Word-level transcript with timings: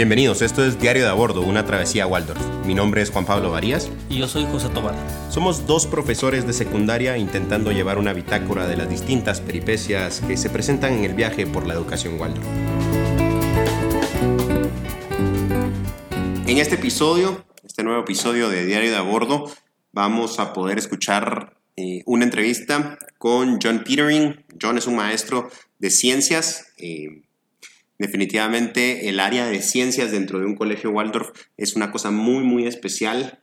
Bienvenidos, 0.00 0.40
esto 0.40 0.64
es 0.64 0.80
Diario 0.80 1.02
de 1.02 1.10
a 1.10 1.12
Bordo, 1.12 1.42
una 1.42 1.66
travesía 1.66 2.04
a 2.04 2.06
Waldorf. 2.06 2.40
Mi 2.64 2.72
nombre 2.72 3.02
es 3.02 3.10
Juan 3.10 3.26
Pablo 3.26 3.50
Varías. 3.50 3.90
Y 4.08 4.16
yo 4.16 4.28
soy 4.28 4.46
José 4.46 4.70
Tobar. 4.70 4.94
Somos 5.30 5.66
dos 5.66 5.86
profesores 5.86 6.46
de 6.46 6.54
secundaria 6.54 7.18
intentando 7.18 7.70
llevar 7.70 7.98
una 7.98 8.14
bitácora 8.14 8.66
de 8.66 8.78
las 8.78 8.88
distintas 8.88 9.42
peripecias 9.42 10.22
que 10.26 10.38
se 10.38 10.48
presentan 10.48 10.94
en 10.94 11.04
el 11.04 11.12
viaje 11.12 11.46
por 11.46 11.66
la 11.66 11.74
educación 11.74 12.18
Waldorf. 12.18 12.46
En 16.46 16.56
este 16.56 16.76
episodio, 16.76 17.44
este 17.62 17.82
nuevo 17.82 18.00
episodio 18.00 18.48
de 18.48 18.64
Diario 18.64 18.92
de 18.92 18.96
a 18.96 19.02
Bordo, 19.02 19.52
vamos 19.92 20.38
a 20.38 20.54
poder 20.54 20.78
escuchar 20.78 21.58
eh, 21.76 22.04
una 22.06 22.24
entrevista 22.24 22.96
con 23.18 23.58
John 23.62 23.80
Petering. 23.80 24.46
John 24.58 24.78
es 24.78 24.86
un 24.86 24.96
maestro 24.96 25.50
de 25.78 25.90
ciencias. 25.90 26.72
Eh, 26.78 27.20
Definitivamente 28.00 29.10
el 29.10 29.20
área 29.20 29.44
de 29.44 29.60
ciencias 29.60 30.10
dentro 30.10 30.38
de 30.38 30.46
un 30.46 30.56
colegio 30.56 30.90
Waldorf 30.90 31.32
es 31.58 31.76
una 31.76 31.92
cosa 31.92 32.10
muy, 32.10 32.42
muy 32.42 32.66
especial 32.66 33.42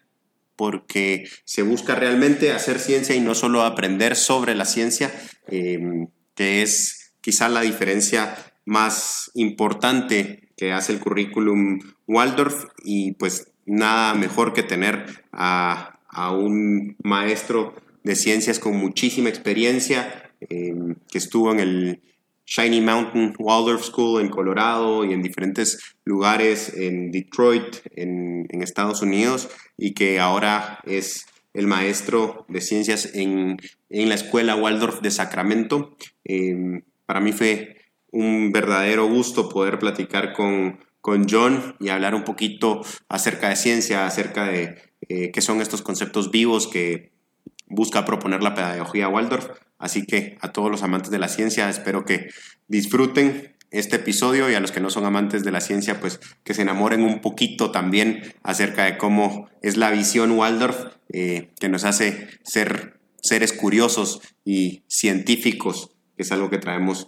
porque 0.56 1.30
se 1.46 1.62
busca 1.62 1.94
realmente 1.94 2.52
hacer 2.52 2.80
ciencia 2.80 3.16
y 3.16 3.20
no 3.20 3.36
solo 3.36 3.62
aprender 3.62 4.16
sobre 4.16 4.56
la 4.56 4.66
ciencia, 4.66 5.14
em, 5.48 6.08
que 6.34 6.64
es 6.64 7.14
quizá 7.22 7.50
la 7.50 7.62
diferencia 7.62 8.36
más 8.66 9.30
importante 9.36 10.50
que 10.58 10.74
hace 10.74 10.92
el 10.92 11.02
currículum 11.02 11.80
Waldorf 12.08 12.66
y 12.84 13.12
pues 13.12 13.52
nada 13.68 14.16
mejor 14.16 14.54
que 14.54 14.64
tener 14.64 15.06
a, 15.32 15.94
un 16.32 16.96
maestro 17.04 17.76
de 18.04 18.16
ciencias 18.16 18.58
con 18.58 18.76
muchísima 18.76 19.30
experiencia 19.30 20.32
em, 20.50 20.96
que 21.12 21.20
estuvo 21.20 21.52
en 21.52 21.60
el 21.60 22.02
Shiny 22.48 22.80
Mountain 22.80 23.36
Waldorf 23.38 23.84
School 23.84 24.22
en 24.22 24.30
Colorado 24.30 25.04
y 25.04 25.12
en 25.12 25.22
diferentes 25.22 25.96
lugares 26.06 26.74
en 26.76 27.12
Detroit, 27.12 27.78
en, 27.96 28.48
Estados 28.62 29.02
Unidos, 29.02 29.50
y 29.78 29.94
que 29.94 30.20
ahora 30.20 30.80
es 30.86 31.28
el 31.54 31.68
maestro 31.68 32.46
de 32.50 32.62
ciencias 32.62 33.14
en, 33.14 33.58
la 33.90 34.16
escuela 34.16 34.56
Waldorf 34.56 35.02
de 35.02 35.12
Sacramento. 35.12 35.96
Em, 36.24 36.82
para 37.06 37.20
mí 37.20 37.34
fue 37.34 37.78
un 38.12 38.52
verdadero 38.52 39.08
gusto 39.08 39.50
poder 39.50 39.78
platicar 39.78 40.34
con, 40.34 40.80
con 41.02 41.28
John 41.30 41.76
y 41.80 41.90
hablar 41.90 42.16
un 42.16 42.24
poquito 42.24 42.82
acerca 43.10 43.50
de 43.50 43.56
ciencia, 43.58 44.06
acerca 44.06 44.46
de 44.46 44.78
eh, 45.10 45.32
qué 45.32 45.42
son 45.42 45.62
estos 45.62 45.82
conceptos 45.82 46.32
vivos 46.32 46.68
que 46.68 47.12
busca 47.70 48.06
proponer 48.06 48.42
la 48.42 48.54
pedagogía 48.54 49.08
Waldorf. 49.08 49.50
Así 49.78 50.06
que 50.06 50.38
a 50.42 50.52
todos 50.52 50.72
los 50.72 50.84
amantes 50.84 51.12
de 51.12 51.20
la 51.20 51.28
ciencia 51.28 51.70
espero 51.70 52.06
que 52.06 52.30
disfruten 52.68 53.56
este 53.70 53.98
episodio 53.98 54.50
y 54.50 54.56
a 54.56 54.60
los 54.60 54.72
que 54.72 54.80
no 54.80 54.90
son 54.90 55.06
amantes 55.06 55.44
de 55.44 55.52
la 55.52 55.62
ciencia, 55.62 56.00
pues 56.00 56.20
que 56.44 56.54
se 56.54 56.62
enamoren 56.62 57.04
un 57.04 57.20
poquito 57.20 57.72
también 57.72 58.34
acerca 58.44 58.86
de 58.86 58.98
cómo 58.98 59.50
es 59.62 59.76
la 59.78 59.92
visión 59.92 60.32
Waldorf 60.32 60.94
eh, 61.10 61.50
que 61.60 61.70
nos 61.70 61.84
hace 61.84 62.30
ser 62.44 63.00
seres 63.22 63.52
curiosos 63.52 64.22
y 64.46 64.84
científicos, 64.88 65.92
que 66.16 66.24
es 66.24 66.32
algo 66.32 66.50
que 66.50 66.60
traemos 66.60 67.08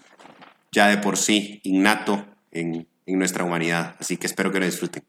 ya 0.71 0.87
de 0.87 0.97
por 0.97 1.17
sí 1.17 1.61
innato 1.63 2.25
en, 2.51 2.87
en 3.05 3.19
nuestra 3.19 3.45
humanidad. 3.45 3.95
Así 3.99 4.17
que 4.17 4.27
espero 4.27 4.51
que 4.51 4.59
lo 4.59 4.65
disfruten. 4.65 5.03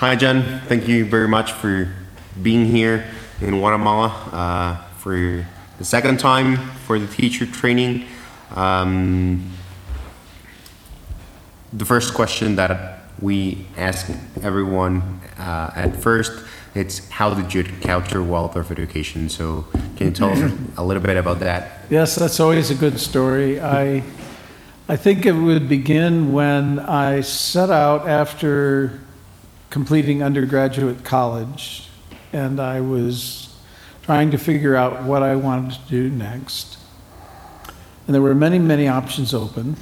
Hi 0.00 0.16
John, 0.20 0.62
thank 0.68 0.84
you 0.86 1.06
very 1.06 1.28
much 1.28 1.52
for 1.52 1.88
being 2.42 2.66
here 2.66 3.04
in 3.42 3.58
Guatemala 3.58 4.08
uh, 4.32 4.76
for 4.98 5.46
the 5.78 5.84
second 5.84 6.20
time 6.20 6.56
for 6.86 6.98
the 6.98 7.06
teacher 7.06 7.46
training. 7.46 8.06
Um, 8.54 9.50
the 11.72 11.84
first 11.84 12.14
question 12.14 12.56
that 12.56 13.04
we 13.20 13.66
ask 13.76 14.10
everyone 14.42 15.20
uh, 15.38 15.70
at 15.74 15.96
first 15.96 16.44
it's 16.74 17.06
how 17.10 17.34
did 17.34 17.52
you 17.52 17.60
encounter 17.60 18.22
Waldorf 18.22 18.70
education? 18.70 19.28
So 19.28 19.66
can 19.96 20.06
you 20.08 20.12
tell 20.12 20.30
us 20.30 20.52
a 20.76 20.84
little 20.84 21.02
bit 21.02 21.16
about 21.16 21.40
that? 21.40 21.82
Yes, 21.90 22.14
that's 22.14 22.40
always 22.40 22.70
a 22.70 22.74
good 22.74 22.98
story. 22.98 23.60
I 23.60 24.02
I 24.88 24.96
think 24.96 25.26
it 25.26 25.32
would 25.32 25.68
begin 25.68 26.32
when 26.32 26.78
I 26.80 27.20
set 27.20 27.70
out 27.70 28.08
after 28.08 29.00
completing 29.70 30.22
undergraduate 30.22 31.04
college, 31.04 31.88
and 32.32 32.60
I 32.60 32.80
was 32.80 33.54
trying 34.02 34.30
to 34.30 34.38
figure 34.38 34.74
out 34.74 35.04
what 35.04 35.22
I 35.22 35.36
wanted 35.36 35.72
to 35.72 35.88
do 35.88 36.10
next. 36.10 36.78
And 38.06 38.14
there 38.14 38.22
were 38.22 38.34
many, 38.34 38.58
many 38.58 38.88
options 38.88 39.32
open. 39.32 39.76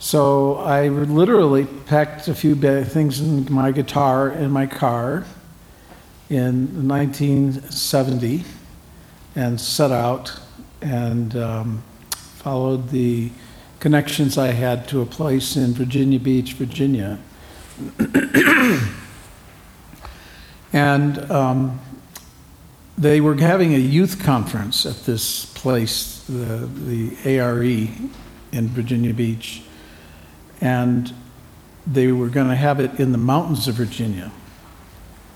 So 0.00 0.56
I 0.56 0.88
literally 0.88 1.64
packed 1.64 2.28
a 2.28 2.34
few 2.34 2.54
things 2.84 3.20
in 3.20 3.52
my 3.52 3.72
guitar 3.72 4.30
in 4.30 4.50
my 4.50 4.66
car 4.66 5.24
in 6.30 6.88
1970 6.88 8.44
and 9.34 9.60
set 9.60 9.90
out 9.90 10.38
and 10.80 11.34
um, 11.36 11.82
followed 12.10 12.90
the 12.90 13.30
connections 13.80 14.38
I 14.38 14.48
had 14.48 14.88
to 14.88 15.00
a 15.00 15.06
place 15.06 15.56
in 15.56 15.72
Virginia 15.72 16.20
Beach, 16.20 16.52
Virginia. 16.54 17.18
and 20.72 21.30
um, 21.30 21.80
they 22.96 23.20
were 23.20 23.34
having 23.36 23.74
a 23.74 23.78
youth 23.78 24.22
conference 24.22 24.84
at 24.84 25.04
this 25.04 25.46
place, 25.46 26.24
the, 26.28 26.66
the 26.66 27.38
ARE 27.38 27.62
in 27.62 28.68
Virginia 28.68 29.14
Beach, 29.14 29.62
and 30.60 31.14
they 31.86 32.12
were 32.12 32.28
going 32.28 32.48
to 32.48 32.56
have 32.56 32.80
it 32.80 32.98
in 32.98 33.12
the 33.12 33.18
mountains 33.18 33.68
of 33.68 33.76
Virginia. 33.76 34.32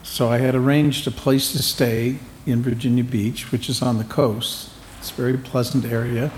So 0.02 0.28
I 0.28 0.38
had 0.38 0.54
arranged 0.54 1.06
a 1.06 1.10
place 1.10 1.52
to 1.52 1.62
stay 1.62 2.18
in 2.44 2.62
Virginia 2.62 3.04
Beach, 3.04 3.52
which 3.52 3.68
is 3.68 3.80
on 3.80 3.98
the 3.98 4.04
coast. 4.04 4.70
It's 4.98 5.10
a 5.10 5.14
very 5.14 5.38
pleasant 5.38 5.84
area. 5.84 6.32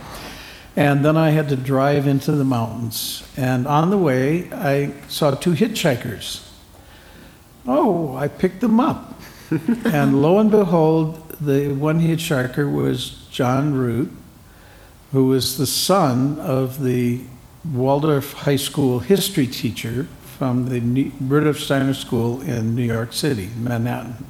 And 0.77 1.05
then 1.05 1.17
I 1.17 1.31
had 1.31 1.49
to 1.49 1.57
drive 1.57 2.07
into 2.07 2.33
the 2.33 2.45
mountains. 2.45 3.27
And 3.37 3.67
on 3.67 3.91
the 3.91 3.99
way, 3.99 4.51
I 4.53 4.93
saw 5.09 5.31
two 5.31 5.53
hitchhikers. 5.53 6.47
Oh, 7.67 8.15
I 8.17 8.29
picked 8.29 8.61
them 8.61 8.79
up 8.79 9.15
and 9.85 10.23
lo 10.23 10.39
and 10.39 10.51
behold, 10.51 11.21
the 11.41 11.69
one 11.69 12.01
hitchhiker 12.01 12.71
was 12.71 13.27
John 13.31 13.75
Root, 13.75 14.11
who 15.13 15.27
was 15.27 15.59
the 15.59 15.67
son 15.67 16.39
of 16.41 16.83
the 16.83 17.21
Waldorf 17.73 18.33
High 18.33 18.57
School 18.57 19.01
history 19.01 19.47
teacher 19.47 20.09
from 20.39 20.69
the 20.69 21.11
Rudolf 21.21 21.59
Steiner 21.59 21.95
School 21.95 22.41
in 22.43 22.75
New 22.75 22.83
York 22.85 23.13
City, 23.13 23.51
Manhattan. 23.57 24.25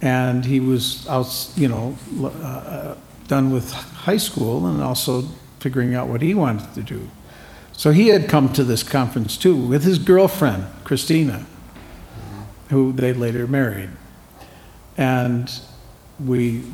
And 0.00 0.44
he 0.44 0.60
was 0.60 1.08
out, 1.08 1.50
you 1.56 1.68
know, 1.68 1.96
uh, 2.24 2.94
done 3.26 3.50
with 3.50 3.72
high 3.72 4.16
school 4.16 4.66
and 4.66 4.82
also 4.82 5.22
figuring 5.58 5.94
out 5.94 6.08
what 6.08 6.22
he 6.22 6.34
wanted 6.34 6.72
to 6.74 6.82
do. 6.82 7.10
So 7.72 7.90
he 7.90 8.08
had 8.08 8.28
come 8.28 8.52
to 8.52 8.64
this 8.64 8.82
conference 8.82 9.36
too 9.36 9.56
with 9.56 9.84
his 9.84 9.98
girlfriend, 9.98 10.66
Christina 10.84 11.46
who 12.70 12.92
they 12.92 13.12
later 13.12 13.46
married. 13.46 13.90
And 14.96 15.50
we 16.24 16.64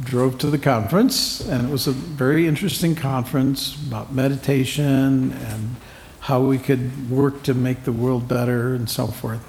drove 0.00 0.38
to 0.38 0.46
the 0.48 0.58
conference, 0.58 1.40
and 1.40 1.68
it 1.68 1.72
was 1.72 1.86
a 1.86 1.92
very 1.92 2.46
interesting 2.46 2.94
conference 2.94 3.74
about 3.86 4.12
meditation 4.12 5.32
and 5.32 5.76
how 6.20 6.40
we 6.40 6.58
could 6.58 7.10
work 7.10 7.42
to 7.42 7.54
make 7.54 7.84
the 7.84 7.92
world 7.92 8.28
better 8.28 8.74
and 8.74 8.88
so 8.88 9.08
forth. 9.08 9.44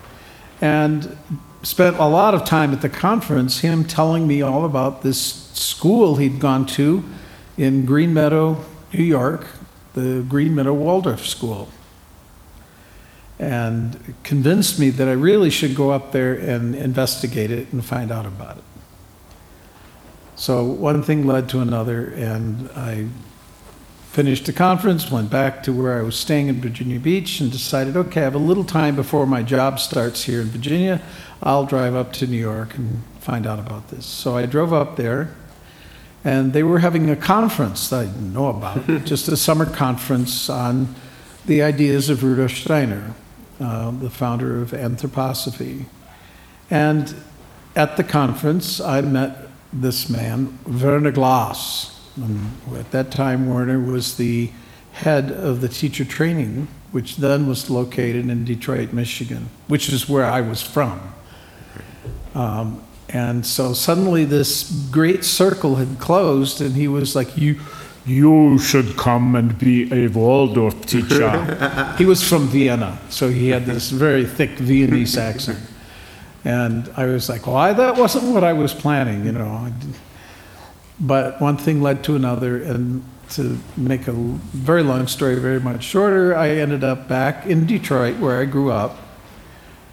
And 0.62 1.17
spent 1.62 1.97
a 1.97 2.07
lot 2.07 2.34
of 2.34 2.46
time 2.46 2.73
at 2.73 2.81
the 2.81 2.90
conference, 2.90 3.59
him 3.59 3.84
telling 3.84 4.28
me 4.28 4.41
all 4.41 4.66
about 4.66 5.03
this 5.03 5.20
school 5.53 6.16
he'd 6.16 6.40
gone 6.40 6.66
to 6.66 7.03
in 7.58 7.85
Green 7.85 8.14
Meadow, 8.14 8.64
New 8.93 9.03
York, 9.03 9.47
the 9.93 10.26
Green 10.28 10.55
Meadow 10.55 10.73
Waldorf 10.73 11.26
School 11.28 11.70
and 13.40 14.16
convinced 14.24 14.78
me 14.78 14.90
that 14.90 15.08
I 15.08 15.14
really 15.14 15.50
should 15.50 15.74
go 15.74 15.91
up 15.91 16.12
there 16.12 16.34
and 16.34 16.76
investigate 16.76 17.52
it 17.52 17.72
and 17.72 17.84
find 17.84 18.12
out 18.12 18.26
about 18.26 18.58
it. 18.58 18.64
So 20.36 20.64
one 20.64 21.02
thing 21.03 21.26
led 21.26 21.50
to 21.50 21.59
another, 21.59 22.08
and 22.08 22.70
I 22.72 23.08
finished 24.12 24.46
the 24.46 24.53
conference, 24.53 25.09
went 25.09 25.30
back 25.30 25.64
to 25.64 25.74
where 25.74 25.97
I 25.97 26.02
was 26.02 26.18
staying 26.18 26.47
in 26.47 26.59
Virginia 26.62 27.00
Beach, 27.00 27.40
and 27.40 27.52
decided, 27.52 27.96
okay, 27.96 28.22
I 28.22 28.24
have 28.26 28.36
a 28.36 28.40
little 28.40 28.66
time 28.66 28.96
before 28.96 29.26
my 29.26 29.44
job 29.44 29.80
starts 29.80 30.24
here 30.24 30.41
in 30.41 30.47
Virginia. 30.47 31.02
I'll 31.41 31.66
drive 31.66 31.96
up 31.96 32.12
to 32.14 32.28
New 32.28 32.38
York 32.38 32.76
and 32.76 33.03
find 33.20 33.47
out 33.47 33.59
about 33.59 33.90
this. 33.90 34.06
So 34.06 34.36
I 34.36 34.46
drove 34.46 34.74
up 34.74 34.97
there, 34.97 35.34
and 36.26 36.52
they 36.52 36.64
were 36.64 36.80
having 36.80 37.09
a 37.09 37.16
conference 37.16 37.90
that 37.90 38.00
I 38.02 38.06
didn't 38.06 38.34
know 38.34 38.47
about, 38.47 38.86
just 39.06 39.30
a 39.30 39.38
summer 39.38 39.66
conference 39.66 40.50
on 40.50 40.96
the 41.46 41.62
ideas 41.62 42.09
of 42.09 42.24
Rudolf 42.24 42.52
Steiner. 42.52 43.14
Uh, 43.59 43.91
the 43.91 44.09
founder 44.09 44.61
of 44.61 44.72
anthroposophy. 44.72 45.85
And 46.70 47.14
at 47.76 47.97
the 47.97 48.03
conference, 48.03 48.79
I 48.79 49.02
met 49.02 49.50
this 49.73 50.09
man, 50.09 50.58
Werner 50.66 51.11
Glas. 51.11 52.00
At 52.76 52.91
that 52.91 53.11
time, 53.11 53.50
Werner 53.50 53.79
was 53.79 54.17
the 54.17 54.52
head 54.94 55.32
of 55.32 55.61
the 55.61 55.67
teacher 55.67 56.06
training 56.06 56.67
which 56.91 57.17
then 57.17 57.47
was 57.47 57.70
located 57.70 58.29
in 58.29 58.46
Detroit, 58.46 58.94
Michigan, 58.94 59.50
which 59.67 59.90
is 59.90 60.09
where 60.09 60.26
I 60.26 60.41
was 60.41 60.62
from. 60.62 61.14
Um, 62.34 62.84
and 63.09 63.46
so 63.46 63.73
suddenly 63.73 64.26
this 64.26 64.88
great 64.91 65.23
circle 65.23 65.76
had 65.76 66.00
closed, 66.00 66.62
and 66.62 66.76
he 66.76 66.88
was 66.88 67.16
like, 67.16 67.38
You, 67.38 67.59
you 68.05 68.57
should 68.59 68.97
come 68.97 69.35
and 69.35 69.57
be 69.57 69.91
a 69.93 70.07
Waldorf 70.07 70.85
teacher. 70.85 71.93
he 71.97 72.05
was 72.05 72.28
from 72.28 72.47
Vienna, 72.47 72.99
so 73.09 73.29
he 73.29 73.49
had 73.49 73.66
this 73.66 73.90
very 73.91 74.25
thick 74.25 74.51
Viennese 74.51 75.17
accent. 75.17 75.59
And 76.46 76.90
I 76.96 77.05
was 77.05 77.29
like, 77.29 77.46
Why? 77.46 77.73
That 77.73 77.97
wasn't 77.97 78.34
what 78.34 78.43
I 78.43 78.53
was 78.53 78.73
planning, 78.73 79.25
you 79.25 79.34
know. 79.34 79.72
But 80.99 81.40
one 81.41 81.57
thing 81.57 81.81
led 81.81 82.03
to 82.05 82.16
another, 82.16 82.61
and 82.61 83.03
to 83.31 83.59
make 83.78 84.07
a 84.07 84.11
very 84.13 84.84
long 84.84 85.07
story 85.07 85.35
very 85.35 85.59
much 85.59 85.84
shorter, 85.84 86.35
I 86.35 86.49
ended 86.49 86.84
up 86.84 87.07
back 87.07 87.45
in 87.45 87.66
Detroit, 87.66 88.17
where 88.17 88.41
I 88.41 88.45
grew 88.45 88.72
up. 88.72 88.97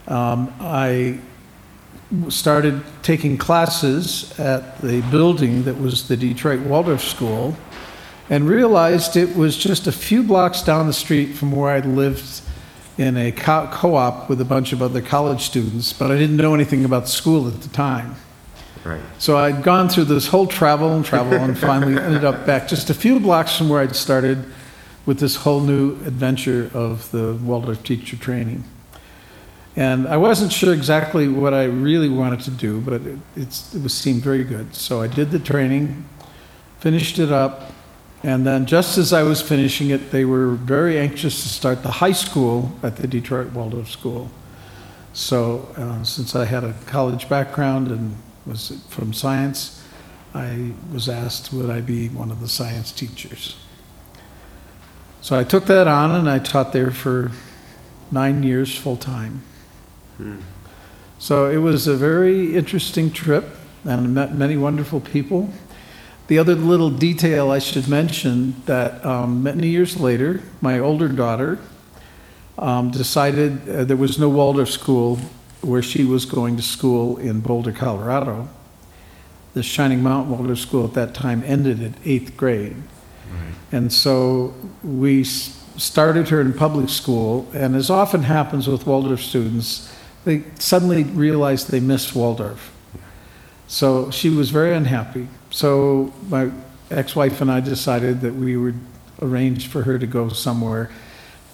Um, 0.09 0.55
I 0.61 1.19
started 2.29 2.83
taking 3.03 3.37
classes 3.37 4.39
at 4.39 4.81
the 4.81 5.01
building 5.11 5.65
that 5.65 5.81
was 5.81 6.07
the 6.09 6.17
Detroit 6.17 6.61
Waldorf 6.61 7.03
School 7.03 7.57
and 8.29 8.49
realized 8.49 9.17
it 9.17 9.37
was 9.37 9.57
just 9.57 9.87
a 9.87 9.93
few 9.93 10.23
blocks 10.23 10.63
down 10.63 10.87
the 10.87 10.93
street 10.93 11.35
from 11.35 11.53
where 11.53 11.71
I 11.71 11.81
lived 11.81 12.43
in 12.99 13.17
a 13.17 13.33
co 13.33 13.95
op 13.95 14.29
with 14.29 14.41
a 14.41 14.45
bunch 14.45 14.73
of 14.73 14.83
other 14.83 15.03
college 15.03 15.43
students, 15.43 15.93
but 15.93 16.11
I 16.11 16.17
didn't 16.17 16.37
know 16.37 16.55
anything 16.55 16.85
about 16.85 17.09
school 17.09 17.47
at 17.47 17.61
the 17.61 17.69
time. 17.69 18.17
Right. 18.85 19.01
So 19.19 19.37
I'd 19.37 19.63
gone 19.63 19.89
through 19.89 20.05
this 20.05 20.29
whole 20.29 20.47
travel 20.47 20.95
and 20.95 21.05
travel 21.05 21.35
and 21.35 21.59
finally 21.59 21.99
ended 22.01 22.25
up 22.25 22.47
back 22.47 22.69
just 22.69 22.89
a 22.89 22.95
few 22.95 23.19
blocks 23.19 23.57
from 23.57 23.69
where 23.69 23.83
I'd 23.83 23.97
started 23.97 24.45
with 25.05 25.19
this 25.19 25.37
whole 25.37 25.61
new 25.61 25.93
adventure 26.05 26.71
of 26.73 27.11
the 27.11 27.35
Waldorf 27.35 27.83
teacher 27.83 28.17
training. 28.17 28.65
And 29.77 30.09
I 30.09 30.17
wasn't 30.17 30.53
sure 30.53 30.73
exactly 30.73 31.29
what 31.29 31.53
I 31.53 31.65
really 31.65 32.09
wanted 32.09 32.41
to 32.41 32.51
do, 32.51 32.81
but 32.81 32.95
it, 32.95 33.19
it 33.37 33.83
was, 33.83 33.93
seemed 33.93 34.23
very 34.23 34.43
good. 34.43 34.75
So 34.75 35.03
I 35.03 35.07
did 35.07 35.31
the 35.31 35.39
training, 35.39 36.09
finished 36.81 37.19
it 37.19 37.31
up, 37.31 37.73
and 38.23 38.47
then 38.47 38.67
just 38.67 38.99
as 38.99 39.13
I 39.13 39.23
was 39.23 39.43
finishing 39.43 39.91
it, 39.91 40.11
they 40.11 40.25
were 40.25 40.53
very 40.53 40.99
anxious 40.99 41.43
to 41.43 41.49
start 41.49 41.83
the 41.83 41.91
high 41.91 42.13
school 42.13 42.73
at 42.83 42.97
the 42.97 43.07
Detroit 43.07 43.53
Waldorf 43.53 43.91
School. 43.91 44.31
So 45.13 45.69
uh, 45.77 46.03
since 46.03 46.35
I 46.35 46.45
had 46.45 46.65
a 46.65 46.75
college 46.87 47.29
background 47.29 47.89
and 47.89 48.17
was 48.45 48.83
from 48.89 49.13
science, 49.13 49.83
I 50.35 50.73
was 50.93 51.09
asked 51.09 51.53
would 51.53 51.71
I 51.71 51.81
be 51.81 52.09
one 52.09 52.31
of 52.31 52.41
the 52.41 52.49
science 52.49 52.93
teachers. 52.93 53.57
So 55.23 55.39
I 55.39 55.45
took 55.45 55.67
that 55.67 55.89
on 55.89 56.11
and 56.11 56.29
I 56.29 56.39
taught 56.39 56.73
there 56.73 56.91
for 56.91 57.33
nine 58.11 58.43
years 58.43 58.77
full 58.77 58.97
time. 58.97 59.43
Hmm. 60.19 60.41
So 61.19 61.51
it 61.51 61.57
was 61.57 61.87
a 61.87 61.97
very 61.97 62.55
interesting 62.55 63.11
trip 63.11 63.45
and 63.85 63.93
I 63.93 64.07
met 64.07 64.35
many 64.35 64.57
wonderful 64.57 65.01
people. 65.01 65.51
The 66.29 66.39
other 66.39 66.57
little 66.57 66.91
detail 66.91 67.51
I 67.53 67.61
should 67.61 67.87
mention 67.87 68.61
that 68.67 69.05
um, 69.05 69.45
many 69.45 69.69
years 69.69 70.01
later, 70.01 70.43
my 70.61 70.79
older 70.79 71.09
daughter 71.09 71.59
um, 72.59 72.91
decided 72.91 73.69
uh, 73.69 73.85
there 73.85 73.97
was 73.97 74.19
no 74.19 74.29
Waldorf 74.29 74.71
school 74.71 75.19
where 75.63 75.83
she 75.83 76.05
was 76.05 76.25
going 76.25 76.57
to 76.57 76.63
school 76.63 77.17
in 77.19 77.41
Boulder, 77.41 77.73
Colorado. 77.73 78.49
The 79.55 79.63
Shining 79.63 80.03
Mountain 80.03 80.37
Waldorf 80.37 80.59
School 80.59 80.85
at 80.85 80.95
that 80.95 81.15
time 81.15 81.43
ended 81.47 81.83
at 81.83 81.93
eighth 82.05 82.37
grade. 82.37 82.77
Right. 83.31 83.55
And 83.73 83.93
so 83.93 84.55
we 84.83 85.25
started 85.25 86.29
her 86.29 86.41
in 86.41 86.53
public 86.53 86.89
school, 86.89 87.49
and 87.55 87.75
as 87.77 87.89
often 87.89 88.25
happens 88.25 88.69
with 88.69 88.87
Waldorf 88.87 89.23
students, 89.23 89.93
they 90.25 90.43
suddenly 90.59 91.05
realized 91.05 91.71
they 91.71 91.81
missed 91.81 92.15
Waldorf. 92.15 92.73
So 93.69 94.11
she 94.11 94.29
was 94.29 94.51
very 94.51 94.75
unhappy. 94.75 95.29
So 95.57 96.13
my 96.29 96.51
ex 96.91 97.17
wife 97.17 97.41
and 97.41 97.51
I 97.51 97.61
decided 97.61 98.21
that 98.21 98.35
we 98.35 98.59
would 98.59 98.79
arrange 99.23 99.69
for 99.69 99.85
her 99.85 99.99
to 99.99 100.07
go 100.07 100.29
somewhere 100.29 100.91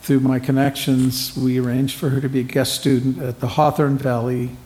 through 0.00 0.19
my 0.19 0.40
connections, 0.40 1.37
we 1.37 1.60
arranged 1.60 1.96
for 1.96 2.08
her 2.08 2.20
to 2.20 2.28
be 2.28 2.40
a 2.40 2.43
guest 2.43 2.75
student 2.75 3.22
at 3.22 3.38
the 3.38 3.46
Hawthorne 3.46 3.99
Valley 3.99 4.56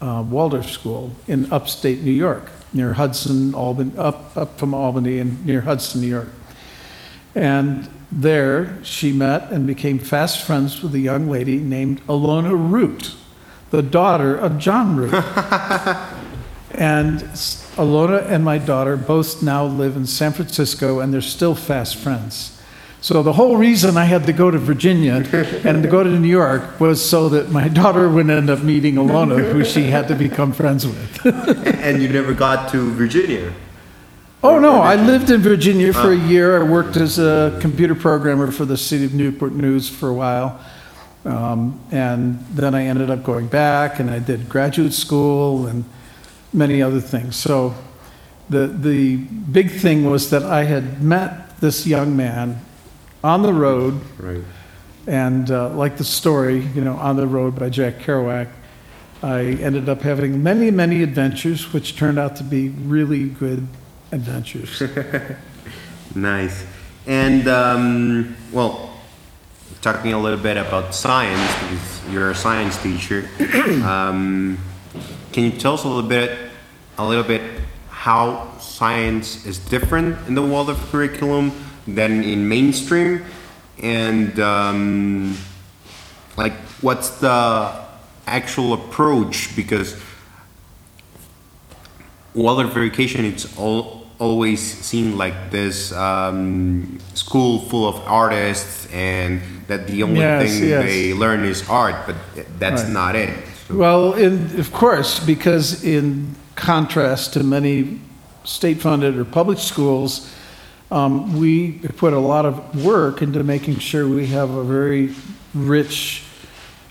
uh, 0.00 0.24
Waldorf 0.24 0.70
School 0.70 1.10
in 1.26 1.52
upstate 1.52 2.02
New 2.02 2.12
York, 2.12 2.52
near 2.72 2.92
Hudson, 2.92 3.52
Albany, 3.52 3.98
up, 3.98 4.36
up 4.36 4.60
from 4.60 4.72
Albany 4.74 5.18
and 5.18 5.44
near 5.44 5.62
Hudson, 5.62 6.00
New 6.00 6.06
York. 6.06 6.28
And 7.34 7.90
there 8.12 8.78
she 8.84 9.12
met 9.12 9.50
and 9.50 9.66
became 9.66 9.98
fast 9.98 10.46
friends 10.46 10.84
with 10.84 10.94
a 10.94 11.00
young 11.00 11.28
lady 11.28 11.58
named 11.58 12.00
Alona 12.06 12.52
Root, 12.52 13.16
the 13.70 13.82
daughter 13.82 14.36
of 14.36 14.56
John 14.56 14.94
Root. 14.94 15.12
and 16.72 17.20
Alona 17.78 18.26
and 18.28 18.44
my 18.44 18.58
daughter 18.58 18.96
both 18.96 19.42
now 19.42 19.64
live 19.64 19.96
in 19.96 20.06
San 20.06 20.32
Francisco 20.32 21.00
and 21.00 21.12
they're 21.12 21.20
still 21.20 21.54
fast 21.54 21.96
friends. 21.96 22.60
So 23.00 23.22
the 23.22 23.32
whole 23.32 23.56
reason 23.56 23.96
I 23.96 24.04
had 24.04 24.26
to 24.26 24.32
go 24.32 24.50
to 24.50 24.58
Virginia 24.58 25.14
and 25.64 25.82
to 25.82 25.88
go 25.88 26.02
to 26.02 26.10
New 26.10 26.28
York 26.28 26.80
was 26.80 27.06
so 27.08 27.28
that 27.28 27.50
my 27.50 27.68
daughter 27.80 28.08
would 28.08 28.28
end 28.28 28.50
up 28.50 28.62
meeting 28.62 28.96
Alona, 28.96 29.52
who 29.52 29.64
she 29.64 29.84
had 29.84 30.08
to 30.08 30.14
become 30.14 30.52
friends 30.52 30.86
with. 30.86 31.26
and 31.26 32.02
you 32.02 32.08
never 32.08 32.34
got 32.34 32.70
to 32.72 32.90
Virginia? 32.92 33.52
Oh 34.42 34.58
no, 34.60 34.80
I 34.80 34.94
lived 34.94 35.30
in 35.30 35.40
Virginia 35.40 35.92
for 35.92 36.12
a 36.12 36.16
year. 36.16 36.60
I 36.60 36.62
worked 36.62 36.96
as 36.96 37.18
a 37.18 37.58
computer 37.60 37.96
programmer 37.96 38.52
for 38.52 38.64
the 38.64 38.76
City 38.76 39.04
of 39.04 39.12
Newport 39.12 39.52
News 39.52 39.88
for 39.88 40.08
a 40.08 40.14
while. 40.14 40.60
Um, 41.24 41.80
and 41.90 42.38
then 42.50 42.74
I 42.74 42.84
ended 42.84 43.10
up 43.10 43.24
going 43.24 43.48
back 43.48 43.98
and 43.98 44.08
I 44.08 44.20
did 44.20 44.48
graduate 44.48 44.92
school 44.92 45.66
and 45.66 45.84
many 46.52 46.82
other 46.82 47.00
things. 47.00 47.36
So 47.36 47.74
the, 48.48 48.66
the 48.66 49.16
big 49.16 49.70
thing 49.70 50.04
was 50.04 50.30
that 50.30 50.42
I 50.42 50.64
had 50.64 51.02
met 51.02 51.58
this 51.60 51.86
young 51.86 52.16
man 52.16 52.60
on 53.22 53.42
the 53.42 53.52
road. 53.52 54.00
Right. 54.18 54.44
And 55.06 55.50
uh, 55.50 55.70
like 55.70 55.96
the 55.96 56.04
story, 56.04 56.60
you 56.74 56.82
know, 56.82 56.94
On 56.96 57.16
the 57.16 57.26
Road 57.26 57.58
by 57.58 57.70
Jack 57.70 57.98
Kerouac, 58.00 58.48
I 59.22 59.40
ended 59.40 59.88
up 59.88 60.02
having 60.02 60.42
many, 60.42 60.70
many 60.70 61.02
adventures, 61.02 61.72
which 61.72 61.96
turned 61.96 62.18
out 62.18 62.36
to 62.36 62.44
be 62.44 62.68
really 62.68 63.28
good 63.28 63.66
adventures. 64.12 64.82
nice. 66.14 66.64
And, 67.06 67.48
um, 67.48 68.36
well, 68.52 68.94
talking 69.80 70.12
a 70.12 70.20
little 70.20 70.38
bit 70.38 70.56
about 70.56 70.94
science, 70.94 71.52
because 71.54 72.12
you're 72.12 72.30
a 72.30 72.34
science 72.34 72.80
teacher, 72.82 73.28
um, 73.82 74.58
can 75.32 75.44
you 75.44 75.50
tell 75.50 75.74
us 75.74 75.84
a 75.84 75.88
little 75.88 76.08
bit, 76.08 76.50
a 76.96 77.06
little 77.06 77.24
bit 77.24 77.42
how 77.88 78.56
science 78.58 79.44
is 79.44 79.58
different 79.58 80.16
in 80.28 80.34
the 80.34 80.42
Waldorf 80.42 80.78
curriculum 80.90 81.52
than 81.86 82.22
in 82.22 82.48
mainstream 82.48 83.24
and 83.82 84.38
um, 84.40 85.36
like 86.36 86.52
what's 86.80 87.10
the 87.18 87.84
actual 88.26 88.74
approach 88.74 89.54
because 89.56 90.00
Waldorf 92.34 92.76
Education 92.76 93.24
it's 93.24 93.58
all, 93.58 94.06
always 94.18 94.60
seemed 94.60 95.14
like 95.14 95.50
this 95.50 95.92
um, 95.92 96.98
school 97.14 97.60
full 97.62 97.88
of 97.88 97.96
artists 98.06 98.86
and 98.92 99.42
that 99.66 99.86
the 99.86 100.02
only 100.02 100.20
yes, 100.20 100.50
thing 100.50 100.68
yes. 100.68 100.84
they 100.84 101.14
learn 101.14 101.44
is 101.44 101.68
art 101.68 102.06
but 102.06 102.16
that's 102.58 102.84
right. 102.84 102.92
not 102.92 103.16
it. 103.16 103.44
Well 103.70 104.14
in, 104.14 104.58
of 104.58 104.72
course 104.72 105.24
because 105.24 105.84
in 105.84 106.34
contrast 106.54 107.32
to 107.34 107.42
many 107.44 108.00
state 108.44 108.80
funded 108.80 109.16
or 109.16 109.24
public 109.24 109.58
schools 109.58 110.32
um, 110.90 111.38
we 111.38 111.72
put 111.96 112.12
a 112.12 112.18
lot 112.18 112.46
of 112.46 112.84
work 112.84 113.20
into 113.20 113.44
making 113.44 113.78
sure 113.78 114.08
we 114.08 114.26
have 114.28 114.50
a 114.50 114.64
very 114.64 115.14
rich 115.54 116.22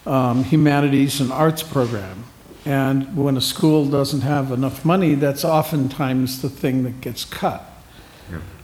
um, 0.06 0.44
humanities 0.44 1.20
and 1.20 1.32
arts 1.32 1.64
program. 1.64 2.24
And 2.66 3.16
when 3.16 3.38
a 3.38 3.42
school 3.42 3.86
doesn't 3.86 4.22
have 4.22 4.52
enough 4.52 4.84
money, 4.86 5.16
that's 5.16 5.46
oftentimes 5.46 6.42
the 6.42 6.50
thing 6.50 6.84
that 6.84 7.02
gets 7.02 7.26
cut. 7.26 7.64